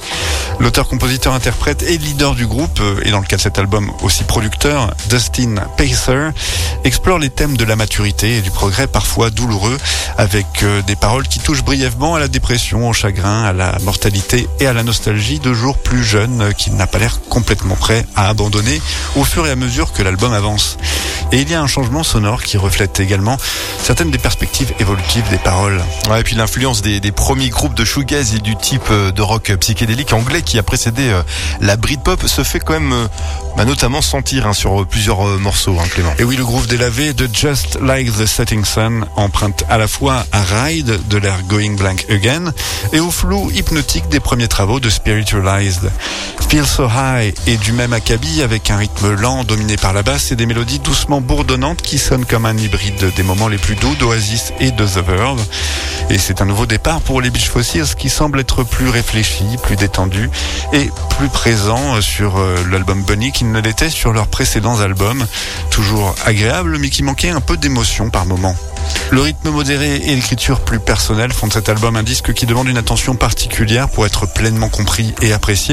L'auteur, 0.60 0.88
compositeur, 0.88 1.34
interprète 1.34 1.84
et 1.84 1.98
leader 1.98 2.36
du 2.36 2.48
groupe, 2.48 2.80
euh, 2.82 3.02
et 3.04 3.12
dans 3.12 3.20
le 3.20 3.26
cas 3.26 3.38
de 3.38 3.42
cet 3.42 3.58
album 3.58 3.92
aussi 4.02 4.24
producteur, 4.24 4.94
Dustin 5.10 5.56
Pacer, 5.78 6.32
explore 6.84 7.20
les 7.20 7.30
thèmes 7.30 7.58
de 7.58 7.64
la 7.64 7.76
maturité 7.76 8.38
et 8.38 8.42
du 8.42 8.52
progrès 8.52 8.88
parfois 8.88 9.30
douloureux, 9.30 9.78
avec 10.18 10.64
euh, 10.64 10.82
des 10.84 10.96
paroles 10.96 11.28
qui 11.28 11.40
touchent 11.40 11.64
brièvement 11.64 12.16
à 12.16 12.20
la 12.20 12.28
dépression, 12.28 12.90
au 12.90 12.94
chagrin, 12.94 13.44
à 13.44 13.54
la 13.54 13.78
mortalité 13.80 14.48
et 14.60 14.68
à 14.68 14.74
la 14.74 14.84
nostalgie 14.84 15.40
de 15.40 15.54
jours 15.54 15.78
plus 15.78 16.01
jeunes 16.04 16.42
euh, 16.42 16.52
qu'il 16.52 16.76
n'a 16.76 16.88
pas 16.88 17.00
l'air 17.00 17.20
complètement 17.30 17.76
prêt 17.76 18.06
à 18.16 18.30
abandonner 18.30 18.82
au 19.16 19.24
fur 19.24 19.46
et 19.48 19.52
à 19.52 19.56
mesure 19.56 19.94
que 19.94 20.04
l'album 20.04 20.34
avance. 20.34 20.78
Et 21.32 21.42
il 21.42 21.50
y 21.50 21.54
a 21.54 21.62
un 21.62 21.68
changement 21.68 22.04
sonore 22.04 22.44
qui 22.44 22.58
reflète 22.58 23.00
également 23.00 23.38
certaines 23.82 24.12
des 24.12 24.18
perspectives 24.18 24.74
évolutives 24.80 25.24
des 25.30 25.38
paroles. 25.38 25.82
Ouais, 26.10 26.22
et 26.22 26.24
puis 26.24 26.36
l'influence 26.36 26.82
des, 26.82 27.00
des, 27.00 27.12
premiers 27.12 27.50
groupes 27.50 27.74
de 27.74 27.86
shoegaze 27.86 28.36
et 28.36 28.40
du 28.40 28.56
type 28.58 28.90
euh, 28.92 29.12
de 29.12 29.22
rock 29.22 29.54
psychédélique 29.60 30.14
anglais 30.14 30.42
qui 30.42 30.60
a 30.60 30.64
précédé 30.64 31.10
euh, 31.10 31.22
la 31.62 31.78
Britpop 31.78 32.28
se 32.28 32.44
fait 32.44 32.60
quand 32.60 32.74
même 32.74 33.08
bah, 33.56 33.66
notamment 33.66 34.02
sentir 34.02 34.48
hein, 34.48 34.54
sur 34.54 34.86
plusieurs 34.86 35.24
morceaux, 35.40 35.78
hein, 35.80 35.88
Clément. 35.92 36.14
Et 36.20 36.24
oui, 36.24 36.36
le 36.36 36.44
groove 36.44 36.68
délavé 36.68 37.14
de 37.14 37.30
Just 37.32 37.80
Like 37.82 38.12
the 38.18 38.26
Setting 38.26 38.66
Sun 38.66 39.06
emprunte 39.16 39.64
à 39.70 39.78
la 39.78 39.88
fois 39.88 40.26
à 40.32 40.42
Ride 40.42 41.00
de 41.08 41.18
l'air 41.18 41.44
Going 41.48 41.76
Blank 41.76 42.06
Again 42.10 42.54
et 42.94 43.00
au 43.00 43.12
flou 43.12 43.52
hypnotique 43.52 44.08
des 44.10 44.20
premiers 44.20 44.48
travaux 44.48 44.80
de 44.80 44.90
Spiritualized. 44.90 45.91
Feel 46.52 46.66
So 46.68 46.86
High 46.86 47.34
est 47.48 47.56
du 47.56 47.72
même 47.72 47.94
acabit 47.94 48.42
avec 48.42 48.70
un 48.72 48.76
rythme 48.76 49.14
lent 49.14 49.46
dominé 49.46 49.78
par 49.78 49.94
la 49.94 50.04
basse 50.04 50.34
et 50.34 50.36
des 50.36 50.46
mélodies 50.46 50.80
doucement 50.80 51.22
bourdonnantes 51.22 51.82
qui 51.82 51.98
sonnent 51.98 52.26
comme 52.26 52.46
un 52.46 52.58
hybride 52.58 53.14
des 53.16 53.24
moments 53.24 53.48
les 53.48 53.58
plus 53.58 53.76
doux 53.76 53.96
d'Oasis 53.96 54.52
et 54.60 54.72
de 54.72 54.86
The 54.86 54.98
Verve. 54.98 55.42
Et 56.10 56.18
c'est 56.18 56.42
un 56.42 56.46
nouveau 56.46 56.66
départ 56.66 57.00
pour 57.00 57.22
les 57.22 57.30
Beach 57.30 57.48
Fossils 57.48 57.96
qui 57.98 58.10
semble 58.10 58.42
être 58.42 58.64
plus 58.64 58.90
réfléchi, 58.90 59.46
plus 59.64 59.78
détendu 59.78 60.30
et 60.74 60.90
plus 61.18 61.30
présent 61.30 62.02
sur 62.02 62.38
euh, 62.38 62.58
l'album 62.70 63.02
Bunny 63.04 63.32
qu'il 63.32 63.50
ne 63.50 63.62
l'était 63.62 63.90
sur 63.90 64.12
leurs 64.12 64.28
précédents 64.28 64.82
albums. 64.82 65.26
Toujours 65.70 66.14
agréable 66.26 66.80
mais 66.80 66.90
qui 66.90 67.02
manquait 67.02 67.30
un 67.30 67.40
peu 67.40 67.56
d'émotion 67.56 68.10
par 68.10 68.26
moments. 68.26 68.58
Le 69.12 69.22
rythme 69.22 69.50
modéré 69.50 69.96
et 69.96 70.16
l'écriture 70.16 70.62
plus 70.62 70.80
personnelle 70.80 71.32
font 71.32 71.48
de 71.48 71.54
cet 71.54 71.70
album 71.70 71.96
un 71.96 72.04
disque 72.04 72.34
qui 72.34 72.46
demande 72.46 72.68
une 72.68 72.78
attention 72.78 73.16
particulière 73.16 73.90
pour 73.90 74.06
être 74.06 74.26
pleinement 74.26 74.70
compris 74.70 75.14
et 75.22 75.34
apprécié, 75.34 75.71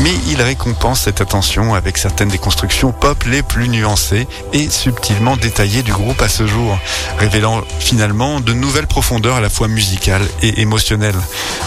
mais 0.00 0.12
il 0.28 0.40
récompense 0.40 1.02
cette 1.02 1.20
attention 1.20 1.74
avec 1.74 1.98
certaines 1.98 2.28
des 2.28 2.38
constructions 2.38 2.92
pop 2.92 3.24
les 3.24 3.42
plus 3.42 3.68
nuancées 3.68 4.26
et 4.52 4.70
subtilement 4.70 5.36
détaillées 5.36 5.82
du 5.82 5.92
groupe 5.92 6.20
à 6.22 6.28
ce 6.28 6.46
jour, 6.46 6.78
révélant 7.18 7.62
finalement 7.78 8.40
de 8.40 8.52
nouvelles 8.52 8.86
profondeurs 8.86 9.36
à 9.36 9.40
la 9.40 9.50
fois 9.50 9.68
musicales 9.68 10.26
et 10.42 10.60
émotionnelles. 10.60 11.20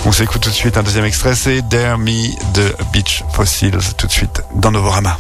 On 0.05 0.11
s'écoute 0.11 0.41
tout 0.41 0.49
de 0.49 0.55
suite 0.55 0.77
un 0.77 0.83
deuxième 0.83 1.05
extrait, 1.05 1.35
c'est 1.35 1.61
Dare 1.61 1.97
Me 1.97 2.29
de 2.53 2.75
Beach 2.91 3.23
Fossils, 3.33 3.77
tout 3.97 4.07
de 4.07 4.11
suite 4.11 4.41
dans 4.55 4.71
Novorama. 4.71 5.17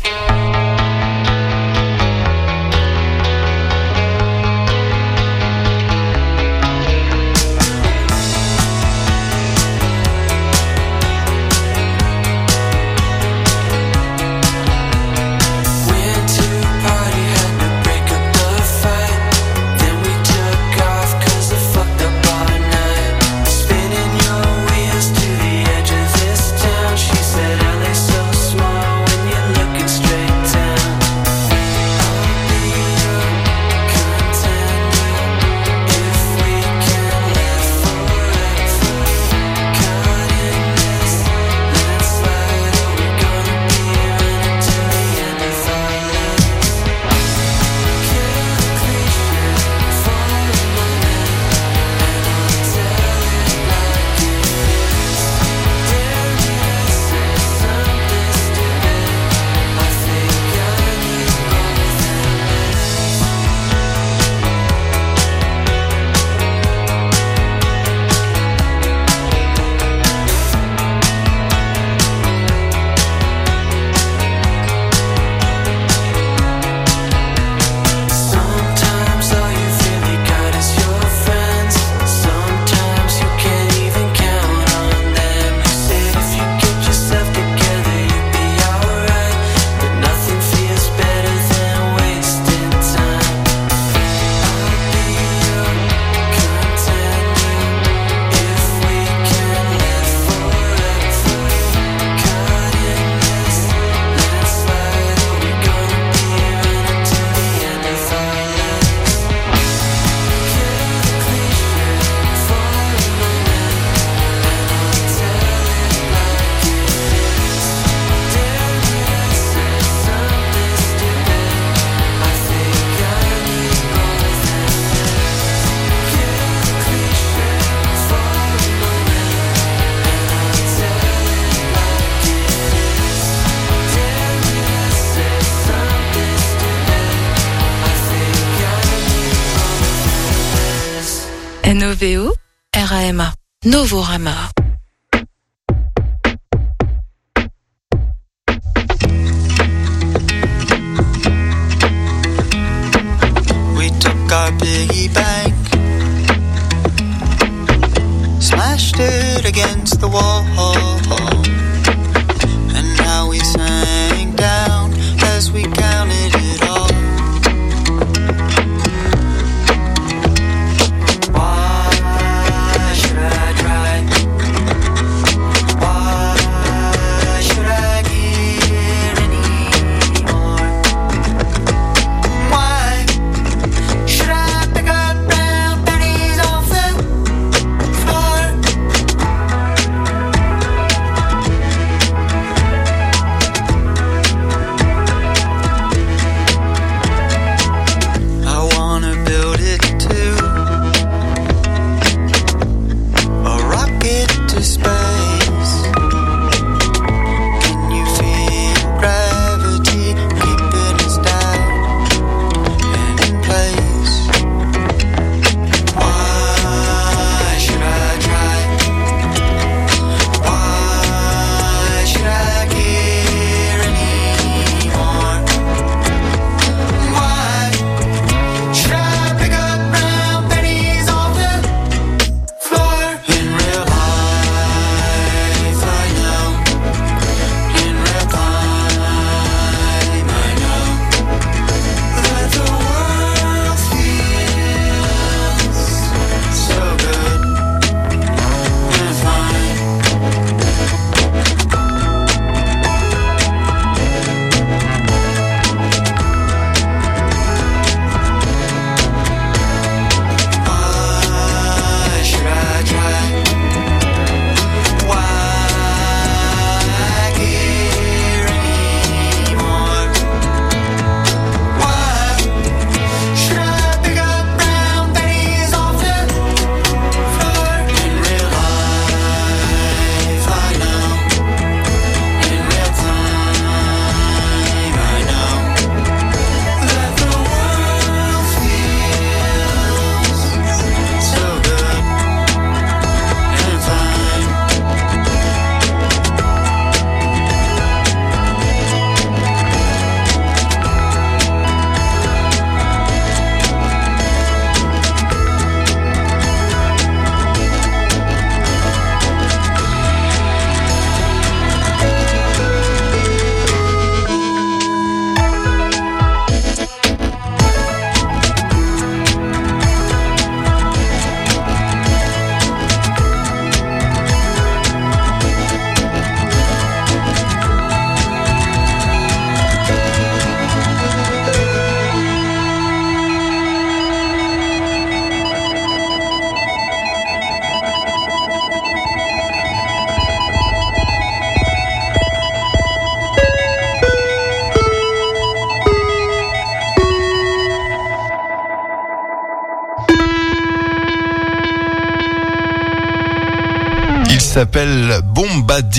Novorama. 143.77 144.46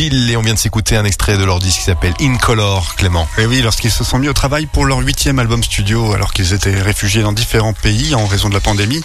Et 0.00 0.36
on 0.36 0.42
vient 0.42 0.54
de 0.54 0.58
s'écouter 0.58 0.96
un 0.96 1.04
extrait 1.04 1.36
de 1.36 1.42
leur 1.42 1.58
disque 1.58 1.78
qui 1.78 1.84
s'appelle 1.86 2.14
In 2.20 2.36
Color, 2.36 2.94
Clément. 2.94 3.26
Et 3.36 3.46
oui, 3.46 3.62
lorsqu'ils 3.62 3.90
se 3.90 4.04
sont 4.04 4.18
mis 4.18 4.28
au 4.28 4.32
travail 4.32 4.66
pour 4.66 4.84
leur 4.84 4.98
huitième 4.98 5.40
album 5.40 5.60
studio, 5.64 6.12
alors 6.12 6.32
qu'ils 6.32 6.52
étaient 6.52 6.80
réfugiés 6.80 7.22
dans 7.22 7.32
différents 7.32 7.72
pays 7.72 8.14
en 8.14 8.24
raison 8.24 8.48
de 8.48 8.54
la 8.54 8.60
pandémie, 8.60 9.02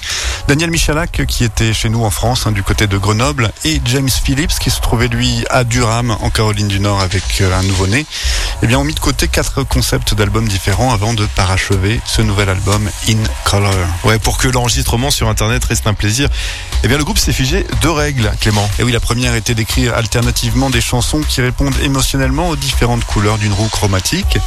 Daniel 0.47 0.69
Michalak, 0.69 1.25
qui 1.25 1.45
était 1.45 1.73
chez 1.73 1.89
nous 1.89 2.03
en 2.03 2.12
France, 2.12 2.45
hein, 2.45 2.51
du 2.51 2.62
côté 2.62 2.86
de 2.86 2.95
Grenoble, 2.99 3.51
et 3.65 3.82
James 3.86 4.10
Phillips, 4.10 4.60
qui 4.60 4.69
se 4.69 4.82
trouvait 4.82 5.08
lui 5.08 5.43
à 5.49 5.63
Durham, 5.63 6.15
en 6.21 6.29
Caroline 6.29 6.67
du 6.67 6.79
Nord, 6.79 7.01
avec 7.01 7.23
euh, 7.41 7.58
un 7.58 7.63
nouveau-né, 7.63 8.06
eh 8.62 8.67
bien, 8.67 8.77
ont 8.77 8.84
mis 8.84 8.93
de 8.93 8.99
côté 8.99 9.27
quatre 9.27 9.63
concepts 9.63 10.13
d'albums 10.13 10.47
différents 10.47 10.93
avant 10.93 11.15
de 11.15 11.25
parachever 11.36 12.01
ce 12.06 12.21
nouvel 12.21 12.49
album 12.49 12.88
In 13.10 13.17
Color. 13.45 13.73
Ouais, 14.03 14.19
pour 14.19 14.38
que 14.38 14.47
l'enregistrement 14.47 15.10
sur 15.10 15.27
Internet 15.27 15.65
reste 15.65 15.88
un 15.88 15.95
plaisir, 15.95 16.29
eh 16.84 16.88
bien, 16.88 16.97
le 16.97 17.03
groupe 17.03 17.17
s'est 17.17 17.34
figé 17.34 17.65
deux 17.82 17.91
règles, 17.91 18.32
Clément. 18.41 18.69
Et 18.77 18.84
oui, 18.84 18.91
la 18.91 18.99
première 18.99 19.34
était 19.34 19.56
d'écrire 19.56 19.95
alternativement 19.95 20.69
des 20.69 20.83
chansons 20.84 21.22
qui 21.22 21.41
répondent 21.41 21.76
émotionnellement 21.82 22.50
aux 22.50 22.56
différentes 22.56 23.06
couleurs 23.06 23.38
d'une 23.38 23.54
roue 23.54 23.69
chromatique. 23.69 24.38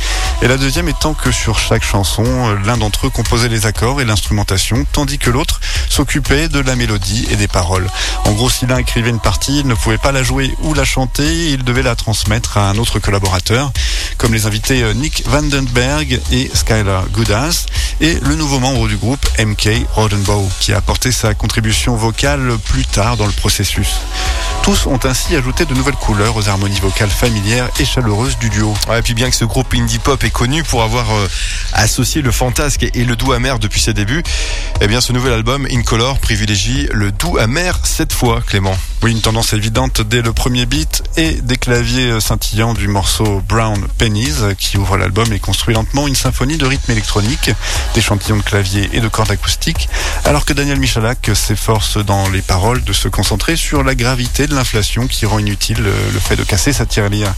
Et 0.42 0.48
la 0.48 0.56
deuxième 0.56 0.88
étant 0.88 1.14
que 1.14 1.32
sur 1.32 1.58
chaque 1.58 1.84
chanson, 1.84 2.54
l'un 2.64 2.76
d'entre 2.76 3.06
eux 3.06 3.10
composait 3.10 3.48
les 3.48 3.66
accords 3.66 4.00
et 4.00 4.04
l'instrumentation, 4.04 4.86
tandis 4.92 5.18
que 5.18 5.30
l'autre 5.30 5.60
s'occupait 5.88 6.48
de 6.48 6.60
la 6.60 6.76
mélodie 6.76 7.26
et 7.30 7.36
des 7.36 7.48
paroles. 7.48 7.86
En 8.26 8.32
gros, 8.32 8.50
si 8.50 8.66
l'un 8.66 8.78
écrivait 8.78 9.10
une 9.10 9.20
partie, 9.20 9.60
il 9.60 9.66
ne 9.66 9.74
pouvait 9.74 9.98
pas 9.98 10.12
la 10.12 10.22
jouer 10.22 10.54
ou 10.62 10.74
la 10.74 10.84
chanter, 10.84 11.50
il 11.50 11.64
devait 11.64 11.82
la 11.82 11.96
transmettre 11.96 12.58
à 12.58 12.68
un 12.68 12.76
autre 12.76 12.98
collaborateur, 12.98 13.72
comme 14.18 14.34
les 14.34 14.46
invités 14.46 14.82
euh, 14.82 14.92
Nick 14.92 15.26
Vandenberg 15.26 16.20
et 16.32 16.50
Skylar 16.52 17.08
Goodass, 17.12 17.66
et 18.00 18.18
le 18.20 18.34
nouveau 18.34 18.58
membre 18.58 18.88
du 18.88 18.96
groupe, 18.96 19.26
MK 19.38 19.86
Rodenbow, 19.94 20.48
qui 20.60 20.72
a 20.72 20.78
apporté 20.78 21.12
sa 21.12 21.34
contribution 21.34 21.96
vocale 21.96 22.58
plus 22.64 22.84
tard 22.84 23.16
dans 23.16 23.26
le 23.26 23.32
processus. 23.32 24.00
Tous 24.66 24.86
ont 24.86 24.98
ainsi 25.04 25.36
ajouté 25.36 25.64
de 25.64 25.74
nouvelles 25.74 25.94
couleurs 25.94 26.34
aux 26.34 26.48
harmonies 26.48 26.80
vocales 26.80 27.08
familières 27.08 27.70
et 27.78 27.84
chaleureuses 27.84 28.36
du 28.38 28.50
duo. 28.50 28.74
Ouais, 28.88 28.98
et 28.98 29.02
puis 29.02 29.14
bien 29.14 29.30
que 29.30 29.36
ce 29.36 29.44
groupe 29.44 29.72
indie 29.72 30.00
pop 30.00 30.24
est 30.24 30.30
connu 30.30 30.64
pour 30.64 30.82
avoir 30.82 31.08
euh, 31.14 31.28
associé 31.72 32.20
le 32.20 32.32
fantasque 32.32 32.84
et 32.92 33.04
le 33.04 33.14
doux 33.14 33.30
amer 33.30 33.60
depuis 33.60 33.80
ses 33.80 33.94
débuts, 33.94 34.24
eh 34.80 34.88
bien 34.88 35.00
ce 35.00 35.12
nouvel 35.12 35.34
album 35.34 35.68
In 35.70 35.82
Color 35.82 36.18
privilégie 36.18 36.88
le 36.90 37.12
doux 37.12 37.38
amer 37.38 37.78
cette 37.84 38.12
fois, 38.12 38.42
Clément. 38.44 38.76
Oui, 39.06 39.12
une 39.12 39.20
tendance 39.20 39.52
évidente 39.52 40.00
dès 40.00 40.20
le 40.20 40.32
premier 40.32 40.66
beat 40.66 41.04
et 41.16 41.34
des 41.34 41.56
claviers 41.56 42.20
scintillants 42.20 42.74
du 42.74 42.88
morceau 42.88 43.40
Brown 43.48 43.80
Pennies 43.98 44.34
qui 44.58 44.78
ouvre 44.78 44.96
l'album 44.96 45.32
et 45.32 45.38
construit 45.38 45.76
lentement 45.76 46.08
une 46.08 46.16
symphonie 46.16 46.56
de 46.56 46.66
rythme 46.66 46.90
électronique, 46.90 47.52
d'échantillons 47.94 48.38
de 48.38 48.42
claviers 48.42 48.90
et 48.92 48.98
de 48.98 49.06
cordes 49.06 49.30
acoustiques, 49.30 49.88
alors 50.24 50.44
que 50.44 50.52
Daniel 50.52 50.80
Michalak 50.80 51.30
s'efforce 51.34 51.98
dans 51.98 52.28
les 52.30 52.42
paroles 52.42 52.82
de 52.82 52.92
se 52.92 53.06
concentrer 53.06 53.54
sur 53.54 53.84
la 53.84 53.94
gravité 53.94 54.48
de 54.48 54.56
l'inflation 54.56 55.06
qui 55.06 55.24
rend 55.24 55.38
inutile 55.38 55.84
euh, 55.86 56.12
le 56.12 56.18
fait 56.18 56.34
de 56.34 56.42
casser 56.42 56.72
sa 56.72 56.84
tirelire. 56.84 57.32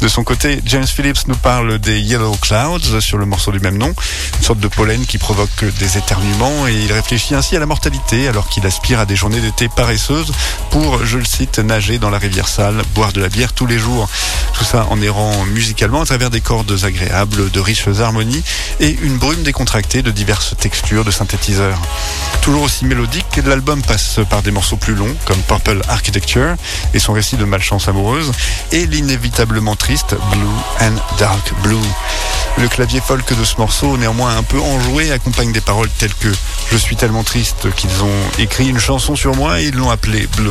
De 0.00 0.08
son 0.08 0.24
côté, 0.24 0.62
James 0.64 0.84
Phillips 0.86 1.28
nous 1.28 1.36
parle 1.36 1.78
des 1.78 2.00
Yellow 2.00 2.34
Clouds 2.40 3.00
sur 3.00 3.18
le 3.18 3.26
morceau 3.26 3.52
du 3.52 3.60
même 3.60 3.78
nom, 3.78 3.94
une 4.38 4.44
sorte 4.44 4.58
de 4.58 4.66
pollen 4.66 5.06
qui 5.06 5.18
provoque 5.18 5.64
des 5.78 5.96
éternuements 5.96 6.66
et 6.66 6.74
il 6.74 6.92
réfléchit 6.92 7.36
ainsi 7.36 7.54
à 7.54 7.60
la 7.60 7.66
mortalité 7.66 8.26
alors 8.26 8.48
qu'il 8.48 8.66
aspire 8.66 8.98
à 8.98 9.06
des 9.06 9.14
journées 9.14 9.40
d'été 9.40 9.68
paresseuses 9.68 10.32
pour, 10.70 11.03
je 11.04 11.18
le 11.18 11.24
cite, 11.24 11.58
nager 11.58 11.98
dans 11.98 12.10
la 12.10 12.18
rivière 12.18 12.48
sale, 12.48 12.82
boire 12.94 13.12
de 13.12 13.20
la 13.20 13.28
bière 13.28 13.52
tous 13.52 13.66
les 13.66 13.78
jours. 13.78 14.08
Tout 14.54 14.64
ça 14.64 14.86
en 14.90 15.00
errant 15.02 15.44
musicalement 15.46 16.02
à 16.02 16.06
travers 16.06 16.30
des 16.30 16.40
cordes 16.40 16.78
agréables, 16.84 17.50
de 17.50 17.60
riches 17.60 17.88
harmonies 18.00 18.42
et 18.80 18.96
une 19.02 19.18
brume 19.18 19.42
décontractée 19.42 20.02
de 20.02 20.10
diverses 20.10 20.54
textures 20.58 21.04
de 21.04 21.10
synthétiseurs. 21.10 21.80
Toujours 22.42 22.62
aussi 22.62 22.84
mélodique, 22.84 23.40
l'album 23.44 23.82
passe 23.82 24.20
par 24.30 24.42
des 24.42 24.50
morceaux 24.50 24.76
plus 24.76 24.94
longs 24.94 25.14
comme 25.24 25.40
Purple 25.42 25.80
Architecture 25.88 26.54
et 26.92 26.98
son 26.98 27.12
récit 27.12 27.36
de 27.36 27.44
malchance 27.44 27.88
amoureuse 27.88 28.32
et 28.72 28.86
l'inévitablement 28.86 29.76
triste 29.76 30.16
Blue 30.30 30.86
and 30.86 30.96
Dark 31.18 31.52
Blue. 31.62 31.76
Le 32.58 32.68
clavier 32.68 33.00
folk 33.00 33.36
de 33.36 33.44
ce 33.44 33.56
morceau, 33.56 33.96
néanmoins 33.96 34.36
un 34.36 34.44
peu 34.44 34.60
enjoué, 34.60 35.10
accompagne 35.10 35.52
des 35.52 35.60
paroles 35.60 35.88
telles 35.98 36.14
que 36.14 36.32
Je 36.70 36.76
suis 36.76 36.96
tellement 36.96 37.24
triste 37.24 37.72
qu'ils 37.74 38.02
ont 38.02 38.38
écrit 38.38 38.68
une 38.68 38.78
chanson 38.78 39.16
sur 39.16 39.34
moi 39.34 39.60
et 39.60 39.66
ils 39.66 39.74
l'ont 39.74 39.90
appelée 39.90 40.28
Blue. 40.36 40.50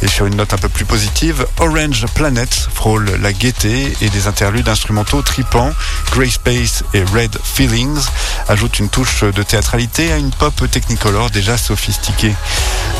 Et 0.00 0.08
sur 0.08 0.26
une 0.26 0.36
note 0.36 0.54
un 0.54 0.58
peu 0.58 0.68
plus 0.68 0.84
positive, 0.84 1.44
Orange 1.58 2.06
Planet 2.14 2.68
frôle 2.72 3.10
la 3.20 3.32
gaieté 3.32 3.92
et 4.00 4.08
des 4.10 4.28
interludes 4.28 4.68
instrumentaux 4.68 5.22
tripants, 5.22 5.72
Grey 6.12 6.30
Space 6.30 6.84
et 6.94 7.02
Red 7.02 7.36
Feelings 7.42 8.06
ajoutent 8.46 8.78
une 8.78 8.88
touche 8.88 9.24
de 9.24 9.42
théâtralité 9.42 10.12
à 10.12 10.16
une 10.16 10.30
pop 10.30 10.54
technicolor 10.70 11.30
déjà 11.30 11.58
sophistiquée. 11.58 12.34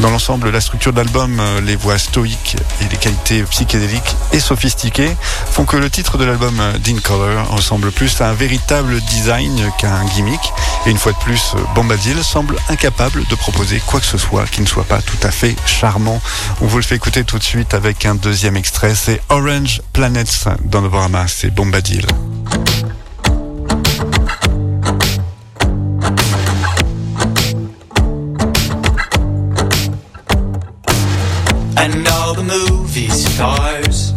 Dans 0.01 0.11
l'ensemble, 0.11 0.51
la 0.51 0.61
structure 0.61 0.93
de 0.93 0.99
l'album, 0.99 1.41
les 1.65 1.77
voix 1.77 1.99
stoïques 1.99 2.57
et 2.81 2.89
les 2.91 2.97
qualités 2.97 3.43
psychédéliques 3.45 4.17
et 4.33 4.41
sophistiquées 4.41 5.17
font 5.51 5.65
que 5.65 5.77
le 5.77 5.91
titre 5.91 6.19
de 6.19 6.25
l'album 6.25 6.61
Dean 6.85 6.99
Color 7.03 7.49
ressemble 7.51 7.93
plus 7.93 8.21
à 8.21 8.31
un 8.31 8.35
véritable 8.35 9.01
design 9.03 9.71
qu'à 9.79 9.95
un 9.95 10.05
gimmick. 10.07 10.41
Et 10.87 10.91
une 10.91 10.99
fois 10.99 11.13
de 11.13 11.19
plus, 11.19 11.55
Bombadil 11.75 12.23
semble 12.23 12.57
incapable 12.69 13.25
de 13.29 13.35
proposer 13.35 13.81
quoi 13.87 14.01
que 14.01 14.07
ce 14.07 14.19
soit 14.19 14.47
qui 14.47 14.61
ne 14.61 14.67
soit 14.67 14.85
pas 14.85 15.03
tout 15.03 15.19
à 15.23 15.31
fait 15.31 15.57
charmant. 15.67 16.21
On 16.61 16.67
vous 16.67 16.77
le 16.79 16.83
fait 16.83 16.97
écouter 16.97 17.25
tout 17.25 17.39
de 17.39 17.45
suite 17.45 17.75
avec 17.75 18.05
un 18.07 18.15
deuxième 18.15 18.57
extrait. 18.57 18.95
C'est 18.95 19.21
Orange 19.29 19.81
Planets 19.93 20.25
dans 20.65 20.83
Novorama. 20.83 21.27
C'est 21.29 21.51
Bombadil. 21.51 22.07
and 31.91 32.07
all 32.09 32.35
the 32.35 32.43
movie 32.43 33.09
stars 33.09 34.13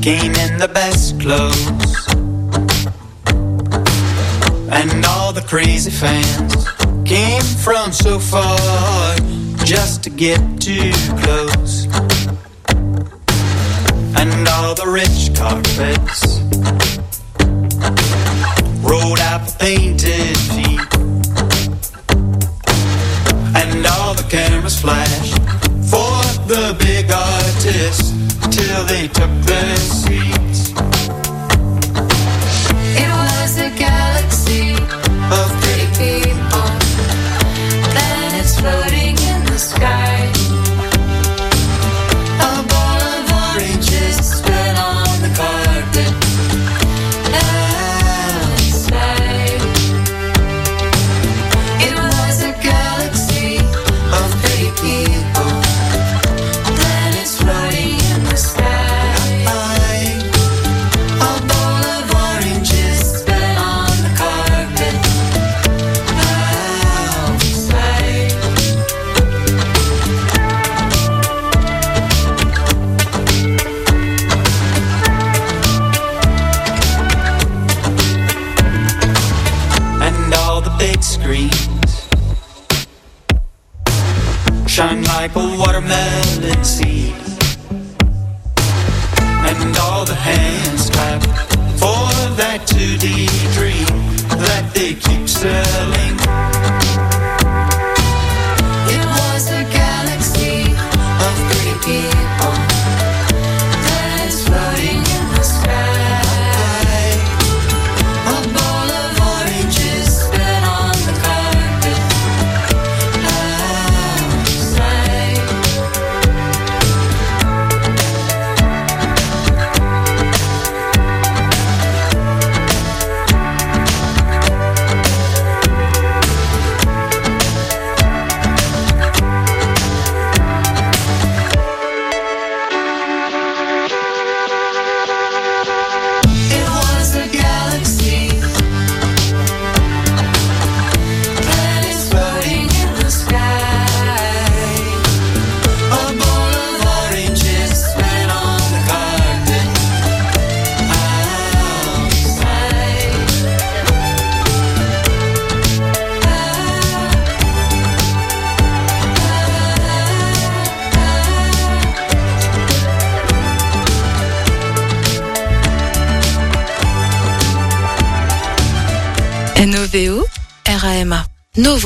came 0.00 0.32
in 0.34 0.58
the 0.58 0.68
best 0.72 1.20
clothes, 1.20 2.06
and 4.70 5.04
all 5.04 5.32
the 5.32 5.44
crazy 5.46 5.90
fans 5.90 6.66
came 7.04 7.42
from 7.42 7.92
so 7.92 8.18
far 8.18 9.14
just 9.64 10.04
to 10.04 10.10
get 10.10 10.38
too 10.60 10.92
close, 11.22 11.86
and 14.18 14.48
all 14.48 14.74
the 14.74 14.86
rich 14.86 15.34
carpets 15.34 16.38
rolled 18.82 19.18
out 19.20 19.40
with 19.40 19.58
painted 19.58 20.36
feet. 20.52 20.80
And 23.56 23.86
all 23.86 24.14
the 24.14 24.26
cameras 24.28 24.78
flashed 24.78 25.38
for 25.88 26.20
the 26.46 26.76
big 26.78 27.10
artists 27.10 28.12
till 28.54 28.84
they 28.84 29.08
took 29.08 29.30
their 29.46 29.76
seats. 29.76 30.43
Sky. 39.64 40.03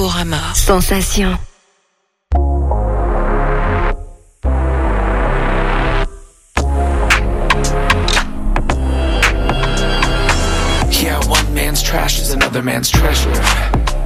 Novorama. 0.09 0.54
Sensation. 0.54 1.36
Yeah, 10.90 11.20
one 11.28 11.54
man's 11.54 11.82
trash 11.82 12.20
is 12.20 12.32
another 12.32 12.62
man's 12.62 12.90
treasure. 12.90 13.30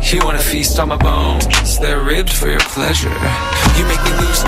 You 0.03 0.25
wanna 0.25 0.39
feast 0.39 0.79
on 0.79 0.89
my 0.89 0.97
bones, 0.97 1.79
they're 1.79 2.01
ribbed 2.01 2.33
for 2.33 2.49
your 2.49 2.61
pleasure. 2.61 3.09
You 3.77 3.85
make 3.87 4.03
me 4.05 4.11
lose 4.21 4.43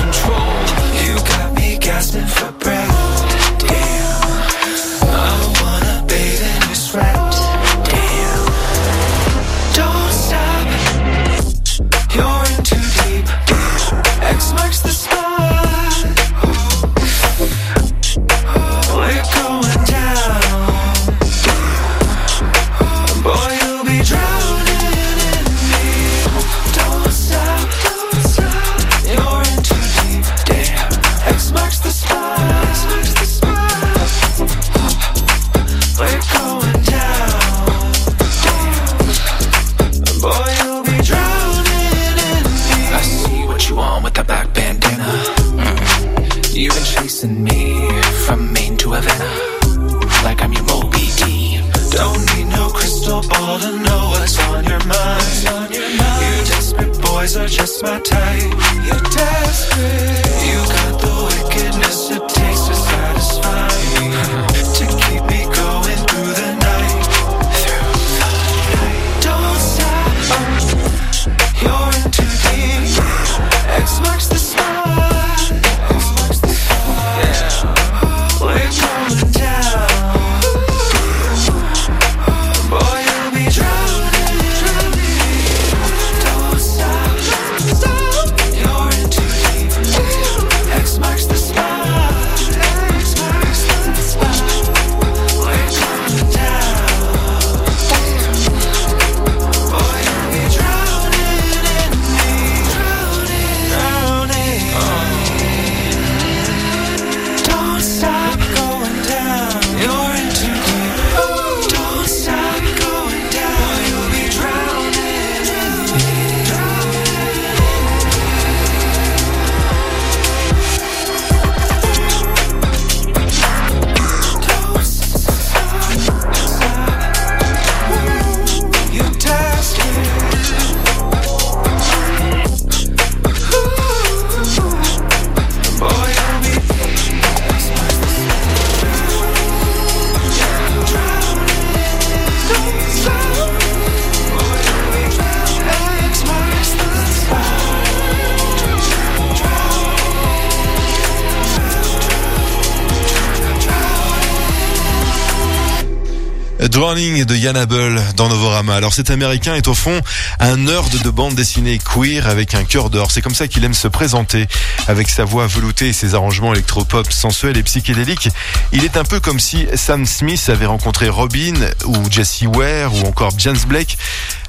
Drowning 156.69 157.25
de 157.25 157.37
Yann 157.37 157.57
Abel 157.57 158.01
dans 158.17 158.29
Novorama. 158.29 158.75
Alors 158.75 158.95
cet 158.95 159.11
américain 159.11 159.55
est 159.55 159.69
au 159.69 159.75
fond 159.75 160.01
un 160.41 160.57
nerd 160.57 161.03
de 161.03 161.11
bande 161.11 161.35
dessinée 161.35 161.79
queer 161.79 162.27
avec 162.27 162.55
un 162.55 162.65
cœur 162.65 162.91
d'or. 162.91 163.11
C'est 163.11 163.21
comme 163.21 163.35
ça 163.35 163.49
qu'il 163.49 163.65
aime 163.65 163.75
se 163.75 163.89
présenter 163.89 164.47
avec 164.89 165.11
sa 165.11 165.25
voix 165.25 165.47
veloutée 165.47 165.89
et 165.89 165.93
ses 165.93 166.15
arrangements 166.15 166.55
électropop 166.55 167.13
sensuels 167.13 167.57
et 167.57 167.63
psychédéliques. 167.63 168.29
Il 168.73 168.85
est 168.85 168.97
un 168.97 169.05
peu 169.05 169.21
comme 169.21 169.41
si 169.41 169.67
Sam 169.75 170.07
Smith 170.07 170.49
avait 170.49 170.67
rencontré 170.67 171.09
Robin 171.09 171.55
ou 171.85 171.97
Jesse 172.11 172.43
Ware 172.43 172.95
ou 172.95 173.07
encore 173.07 173.33
James 173.39 173.61
Blake 173.69 173.99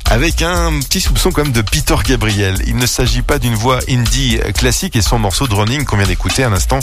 avec 0.10 0.42
un 0.42 0.80
petit 0.80 1.02
soupçon 1.02 1.32
quand 1.32 1.44
même 1.44 1.54
de 1.54 1.62
Peter 1.62 1.96
Gabriel. 2.06 2.58
Il 2.68 2.76
ne 2.78 2.86
s'agit 2.86 3.22
pas 3.22 3.40
d'une 3.40 3.56
voix 3.56 3.80
indie 3.90 4.40
classique 4.56 4.96
et 4.96 5.02
son 5.02 5.20
morceau 5.20 5.48
Drowning 5.48 5.86
qu'on 5.86 5.98
vient 5.98 6.08
d'écouter 6.08 6.44
un 6.44 6.54
instant 6.54 6.80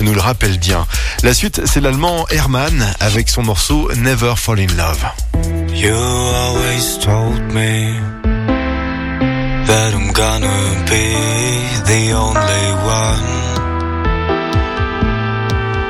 nous 0.00 0.14
le 0.14 0.20
rappelle 0.20 0.58
bien. 0.58 0.86
La 1.22 1.34
suite, 1.34 1.62
c'est 1.64 1.80
l'allemand 1.80 2.26
Hermann 2.30 2.94
avec 3.00 3.28
son 3.28 3.42
morceau 3.42 3.90
Never 3.96 4.34
Fall 4.36 4.60
in 4.60 4.66
Love. 4.76 5.04
You 5.74 5.94
always 5.94 6.98
told 7.00 7.40
me 7.52 7.94
that 9.66 9.92
I'm 9.92 10.12
gonna 10.12 10.84
be 10.86 11.14
the 11.84 12.12
only 12.14 12.72
one 12.84 13.28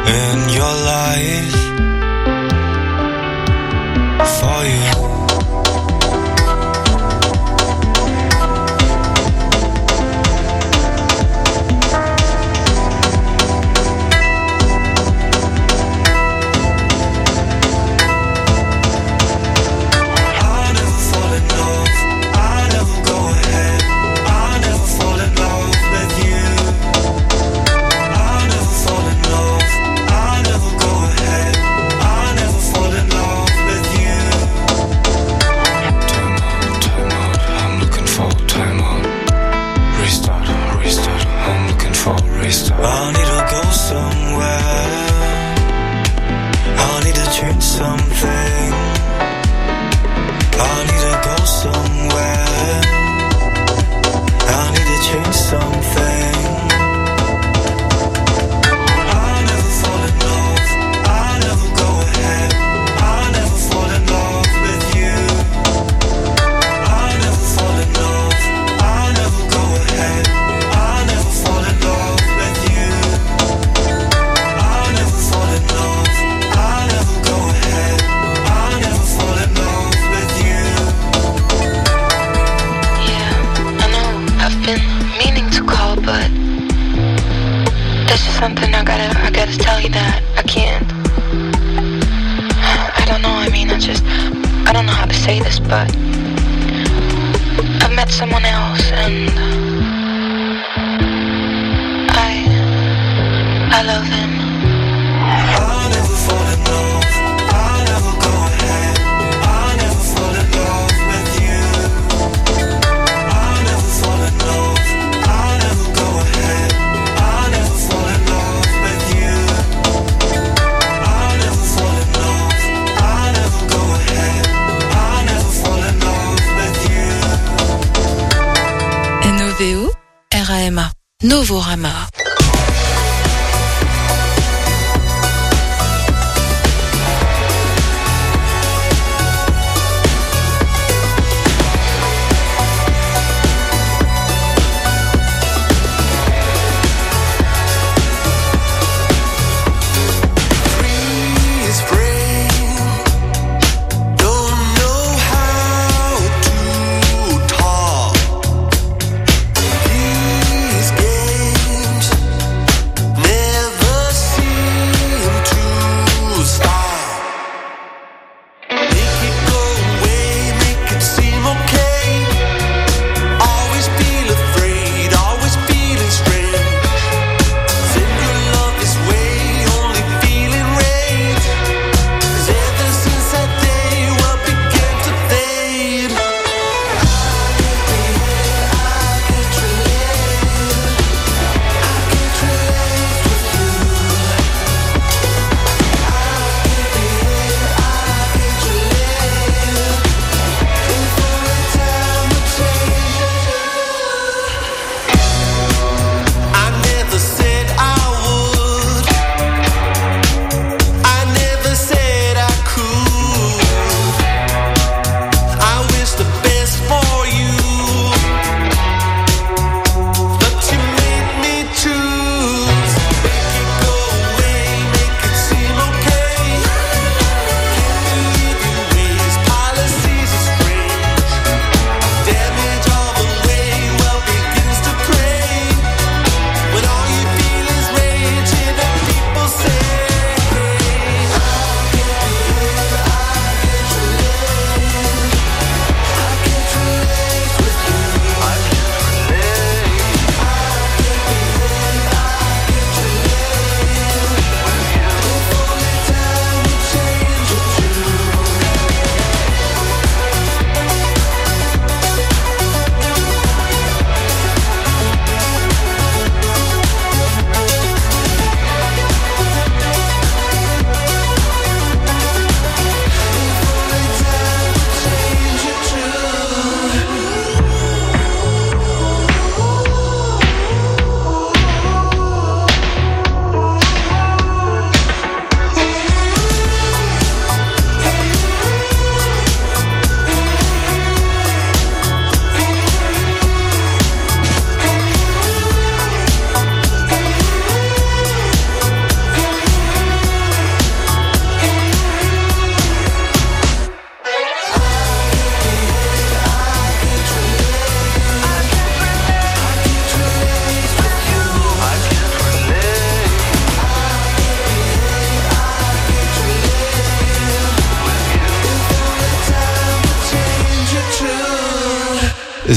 in 0.06 0.48
your 0.50 0.74
life 0.84 1.56
for 4.40 4.64
you. 4.64 5.17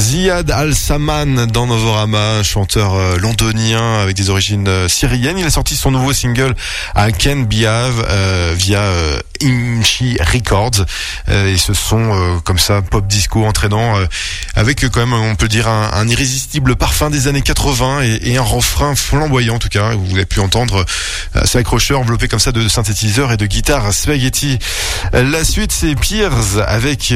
Asie. 0.02 0.21
Ziad 0.22 0.52
Al-Saman 0.52 1.46
dans 1.46 1.66
Novorama, 1.66 2.44
chanteur 2.44 2.94
euh, 2.94 3.16
londonien 3.16 3.98
avec 3.98 4.14
des 4.14 4.30
origines 4.30 4.68
euh, 4.68 4.86
syriennes. 4.86 5.36
Il 5.36 5.44
a 5.44 5.50
sorti 5.50 5.74
son 5.74 5.90
nouveau 5.90 6.12
single 6.12 6.54
I 6.94 7.10
Can 7.12 7.38
Behave 7.38 8.06
euh, 8.08 8.54
via 8.56 8.82
euh, 8.82 9.18
Imchi 9.42 10.16
Records. 10.20 10.84
Euh, 11.28 11.52
et 11.52 11.58
ce 11.58 11.74
son 11.74 12.12
euh, 12.12 12.38
comme 12.44 12.58
ça 12.58 12.82
pop 12.82 13.06
disco 13.06 13.44
entraînant 13.44 13.94
avec 14.54 14.88
quand 14.88 15.00
même 15.00 15.12
on 15.12 15.34
peut 15.34 15.48
dire 15.48 15.68
un, 15.68 16.08
irrésistible 16.08 16.76
parfum 16.76 17.10
des 17.10 17.28
années 17.28 17.42
80 17.42 18.02
et, 18.22 18.36
un 18.36 18.42
refrain 18.42 18.94
flamboyant 18.94 19.56
en 19.56 19.58
tout 19.58 19.68
cas. 19.68 19.94
Vous 19.94 20.14
avez 20.14 20.26
pu 20.26 20.40
entendre 20.40 20.84
euh, 21.36 21.44
ce 21.44 21.58
accrocheur 21.58 22.00
enveloppé 22.00 22.28
comme 22.28 22.38
ça 22.38 22.52
de 22.52 22.66
synthétiseurs 22.68 23.32
et 23.32 23.36
de 23.36 23.46
guitare 23.46 23.92
spaghetti. 23.92 24.58
La 25.12 25.44
suite 25.44 25.72
c'est 25.72 25.94
Peers 25.94 26.62
avec 26.66 27.12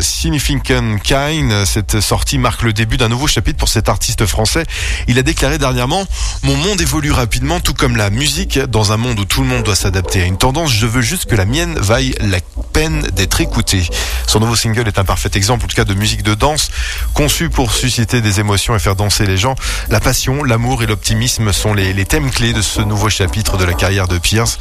Significant 0.00 0.98
Kind. 1.02 1.64
Cette 1.64 2.00
sortie 2.00 2.38
marque 2.38 2.49
le 2.62 2.72
début 2.72 2.96
d'un 2.96 3.08
nouveau 3.08 3.26
chapitre 3.26 3.58
pour 3.58 3.68
cet 3.68 3.88
artiste 3.88 4.26
français. 4.26 4.64
Il 5.08 5.18
a 5.18 5.22
déclaré 5.22 5.58
dernièrement 5.58 6.04
Mon 6.42 6.56
monde 6.56 6.80
évolue 6.80 7.12
rapidement, 7.12 7.60
tout 7.60 7.74
comme 7.74 7.96
la 7.96 8.10
musique. 8.10 8.58
Dans 8.58 8.92
un 8.92 8.96
monde 8.96 9.18
où 9.18 9.24
tout 9.24 9.42
le 9.42 9.48
monde 9.48 9.62
doit 9.62 9.76
s'adapter 9.76 10.22
à 10.22 10.24
une 10.24 10.38
tendance, 10.38 10.72
je 10.72 10.86
veux 10.86 11.00
juste 11.00 11.26
que 11.26 11.36
la 11.36 11.44
mienne 11.44 11.78
vaille 11.78 12.14
la 12.20 12.38
peine 12.72 13.02
d'être 13.12 13.40
écoutée. 13.40 13.86
Son 14.26 14.40
nouveau 14.40 14.56
single 14.56 14.86
est 14.86 14.98
un 14.98 15.04
parfait 15.04 15.30
exemple, 15.34 15.64
en 15.64 15.68
tout 15.68 15.76
cas, 15.76 15.84
de 15.84 15.94
musique 15.94 16.22
de 16.22 16.34
danse, 16.34 16.70
conçu 17.14 17.50
pour 17.50 17.72
susciter 17.72 18.20
des 18.20 18.40
émotions 18.40 18.74
et 18.76 18.78
faire 18.78 18.96
danser 18.96 19.26
les 19.26 19.36
gens. 19.36 19.54
La 19.88 20.00
passion, 20.00 20.44
l'amour 20.44 20.82
et 20.82 20.86
l'optimisme 20.86 21.52
sont 21.52 21.74
les, 21.74 21.92
les 21.92 22.04
thèmes 22.04 22.30
clés 22.30 22.52
de 22.52 22.62
ce 22.62 22.80
nouveau 22.80 23.08
chapitre 23.08 23.56
de 23.56 23.64
la 23.64 23.74
carrière 23.74 24.08
de 24.08 24.18
Pierce. 24.18 24.58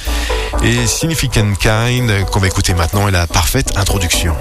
Et 0.63 0.87
Significant 0.87 1.53
Kind, 1.59 2.25
qu'on 2.31 2.39
va 2.39 2.47
écouter 2.47 2.73
maintenant, 2.73 3.07
est 3.07 3.11
la 3.11 3.27
parfaite 3.27 3.77
introduction. 3.77 4.35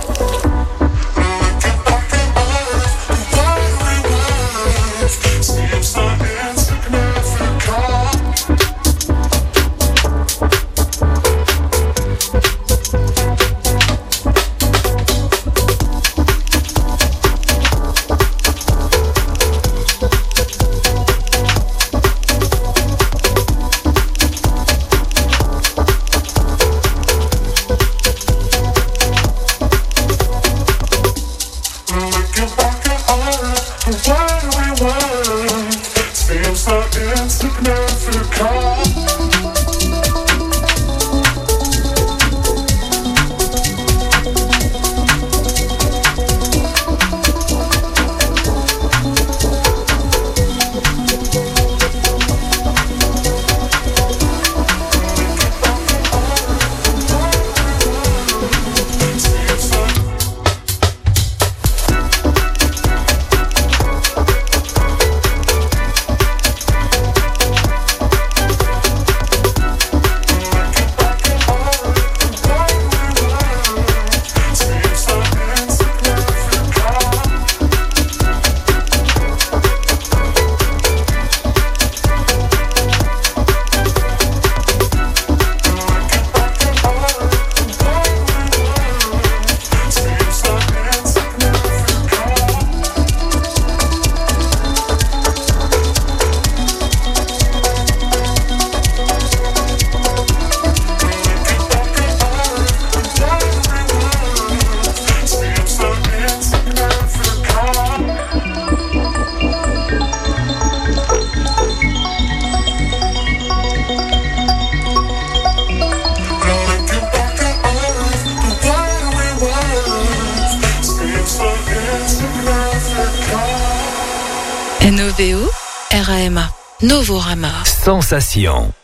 Novorama. 126.81 127.65
Sensation. 127.65 128.78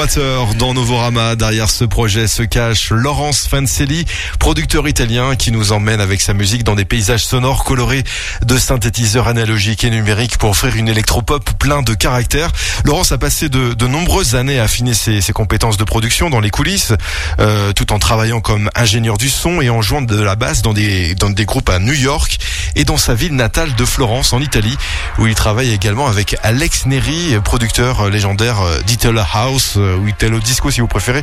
Dans 0.00 0.72
Novorama. 0.72 1.36
Derrière 1.36 1.68
ce 1.68 1.84
projet 1.84 2.26
se 2.26 2.42
cache 2.42 2.90
Laurence 2.90 3.46
Fancelli, 3.46 4.06
producteur 4.38 4.88
italien 4.88 5.36
qui 5.36 5.52
nous 5.52 5.72
emmène 5.72 6.00
avec 6.00 6.22
sa 6.22 6.32
musique 6.32 6.64
dans 6.64 6.74
des 6.74 6.86
paysages 6.86 7.26
sonores 7.26 7.64
colorés 7.64 8.02
de 8.42 8.56
synthétiseurs 8.56 9.28
analogiques 9.28 9.84
et 9.84 9.90
numériques 9.90 10.38
pour 10.38 10.50
offrir 10.50 10.74
une 10.76 10.88
électropop 10.88 11.50
plein 11.58 11.82
de 11.82 11.92
caractère. 11.92 12.50
Laurence 12.84 13.12
a 13.12 13.18
passé 13.18 13.50
de, 13.50 13.74
de 13.74 13.86
nombreuses 13.86 14.36
années 14.36 14.58
à 14.58 14.62
affiner 14.62 14.94
ses, 14.94 15.20
ses, 15.20 15.34
compétences 15.34 15.76
de 15.76 15.84
production 15.84 16.30
dans 16.30 16.40
les 16.40 16.50
coulisses, 16.50 16.94
euh, 17.38 17.74
tout 17.74 17.92
en 17.92 17.98
travaillant 17.98 18.40
comme 18.40 18.70
ingénieur 18.74 19.18
du 19.18 19.28
son 19.28 19.60
et 19.60 19.68
en 19.68 19.82
jouant 19.82 20.00
de 20.00 20.18
la 20.18 20.34
basse 20.34 20.62
dans 20.62 20.72
des, 20.72 21.14
dans 21.14 21.28
des 21.28 21.44
groupes 21.44 21.68
à 21.68 21.78
New 21.78 21.92
York 21.92 22.38
et 22.74 22.84
dans 22.84 22.96
sa 22.96 23.14
ville 23.14 23.36
natale 23.36 23.74
de 23.74 23.84
Florence 23.84 24.32
en 24.32 24.40
Italie, 24.40 24.78
où 25.18 25.26
il 25.26 25.34
travaille 25.34 25.74
également 25.74 26.06
avec 26.06 26.36
Alex 26.42 26.86
Neri, 26.86 27.36
producteur 27.44 28.08
légendaire 28.08 28.62
d'Italo 28.86 29.20
House 29.34 29.76
ou 29.98 30.08
Italo 30.08 30.38
Disco 30.38 30.70
si 30.70 30.80
vous 30.80 30.86
préférez, 30.86 31.22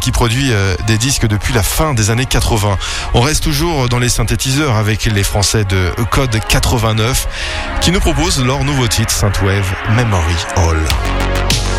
qui 0.00 0.12
produit 0.12 0.52
des 0.86 0.98
disques 0.98 1.26
depuis 1.26 1.52
la 1.52 1.62
fin 1.62 1.94
des 1.94 2.10
années 2.10 2.26
80. 2.26 2.78
On 3.14 3.20
reste 3.20 3.42
toujours 3.42 3.88
dans 3.88 3.98
les 3.98 4.08
synthétiseurs 4.08 4.76
avec 4.76 5.04
les 5.04 5.22
Français 5.22 5.64
de 5.64 5.90
Code 6.10 6.38
89 6.48 7.28
qui 7.80 7.90
nous 7.90 8.00
proposent 8.00 8.44
leur 8.44 8.64
nouveau 8.64 8.86
titre 8.86 9.12
Synthwave 9.12 9.72
Memory 9.96 10.36
Hall. 10.56 11.75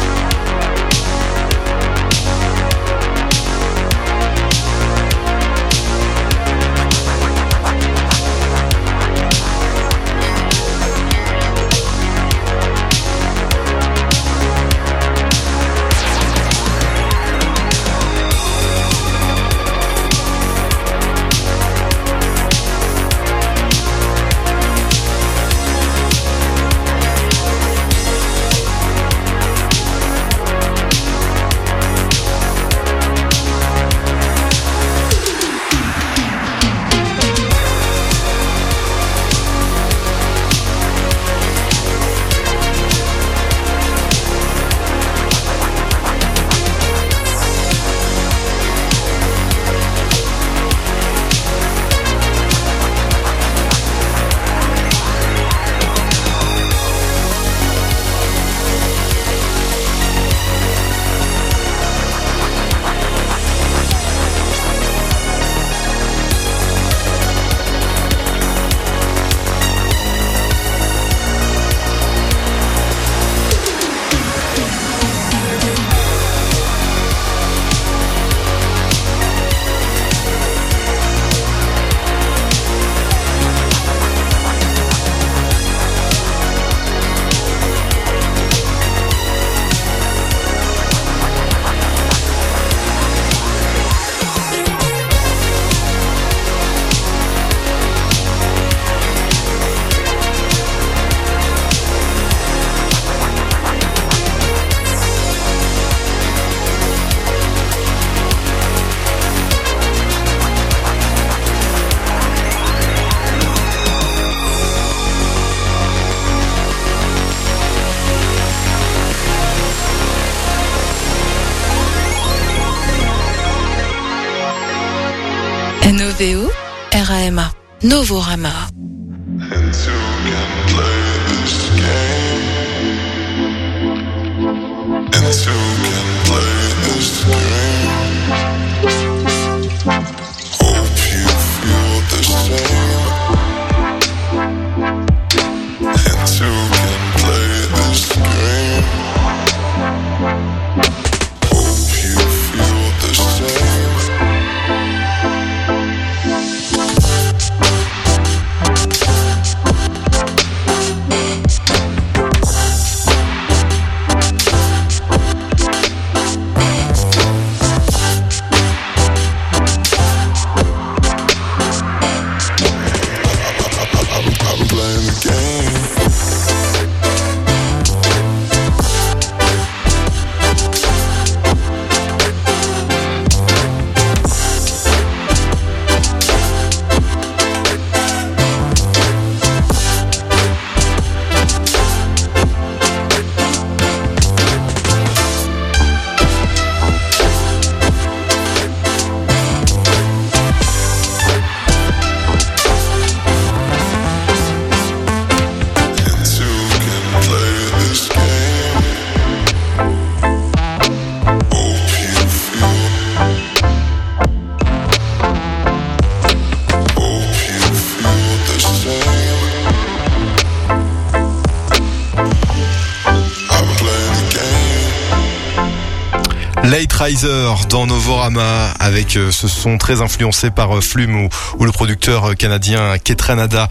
Riser 227.08 227.53
dans 227.70 227.88
Novorama 227.88 228.74
avec 228.82 229.16
euh, 229.16 229.32
ce 229.32 229.47
son 229.47 229.78
très 229.78 230.01
influencé 230.01 230.51
par 230.51 230.76
euh, 230.76 230.82
Flume 230.82 231.30
ou, 231.58 231.64
le 231.64 231.72
producteur 231.72 232.32
euh, 232.32 232.34
canadien 232.34 232.97
Ketranada. 232.97 233.70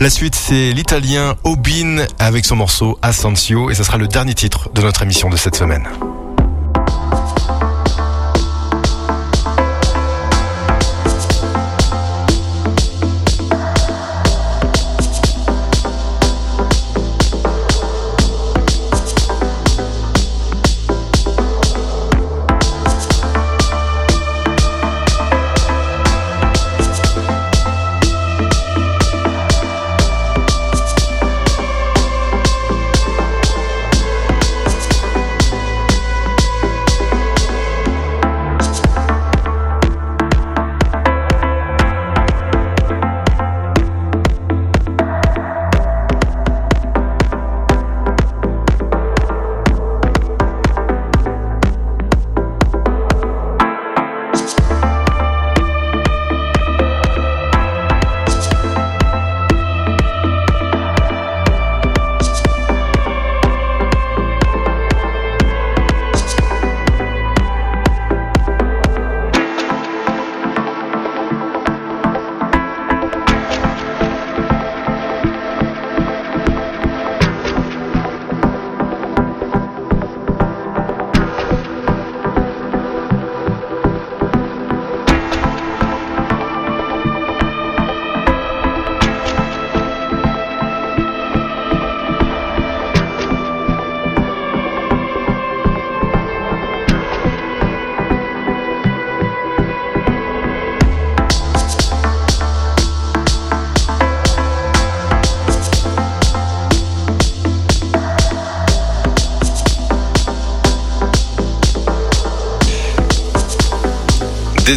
La 0.00 0.10
suite 0.10 0.34
c'est 0.34 0.72
l'italien 0.72 1.36
Obin 1.44 2.04
avec 2.18 2.44
son 2.44 2.56
morceau 2.56 2.98
Asensio 3.00 3.70
et 3.70 3.76
ce 3.76 3.84
sera 3.84 3.98
le 3.98 4.08
dernier 4.08 4.34
titre 4.34 4.68
de 4.74 4.82
notre 4.82 5.04
émission 5.04 5.30
de 5.30 5.36
cette 5.36 5.54
semaine. 5.54 5.86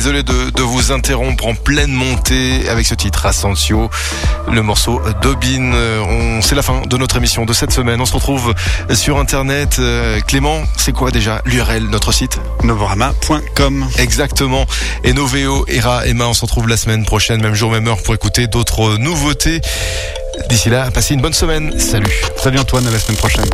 Désolé 0.05 0.21
de, 0.21 0.51
de 0.51 0.61
vous 0.61 0.91
interrompre 0.91 1.47
en 1.47 1.55
pleine 1.55 1.91
montée 1.91 2.69
avec 2.69 2.85
ce 2.85 2.93
titre 2.93 3.25
Ascensio, 3.25 3.89
le 4.51 4.61
morceau 4.61 5.01
Dobin. 5.23 5.73
Euh, 5.73 6.37
On, 6.37 6.43
c'est 6.43 6.53
la 6.53 6.61
fin 6.61 6.83
de 6.85 6.95
notre 6.95 7.17
émission 7.17 7.43
de 7.43 7.53
cette 7.53 7.71
semaine. 7.71 7.99
On 7.99 8.05
se 8.05 8.13
retrouve 8.13 8.53
sur 8.93 9.17
internet. 9.17 9.77
Euh, 9.79 10.19
Clément, 10.21 10.61
c'est 10.77 10.91
quoi 10.91 11.09
déjà 11.09 11.41
l'URL, 11.45 11.85
notre 11.85 12.11
site? 12.11 12.39
Novorama.com. 12.61 13.87
Exactement. 13.97 14.67
Et 15.03 15.13
Noveo, 15.13 15.65
Era, 15.67 16.05
Emma, 16.05 16.25
on 16.27 16.35
se 16.35 16.41
retrouve 16.41 16.67
la 16.67 16.77
semaine 16.77 17.03
prochaine, 17.03 17.41
même 17.41 17.55
jour, 17.55 17.71
même 17.71 17.87
heure 17.87 18.03
pour 18.03 18.13
écouter 18.13 18.45
d'autres 18.45 18.99
nouveautés. 18.99 19.59
D'ici 20.49 20.69
là, 20.69 20.91
passez 20.91 21.15
une 21.15 21.21
bonne 21.21 21.33
semaine. 21.33 21.79
Salut. 21.79 22.13
Salut 22.37 22.59
Antoine, 22.59 22.85
à 22.85 22.91
la 22.91 22.99
semaine 22.99 23.17
prochaine. 23.17 23.49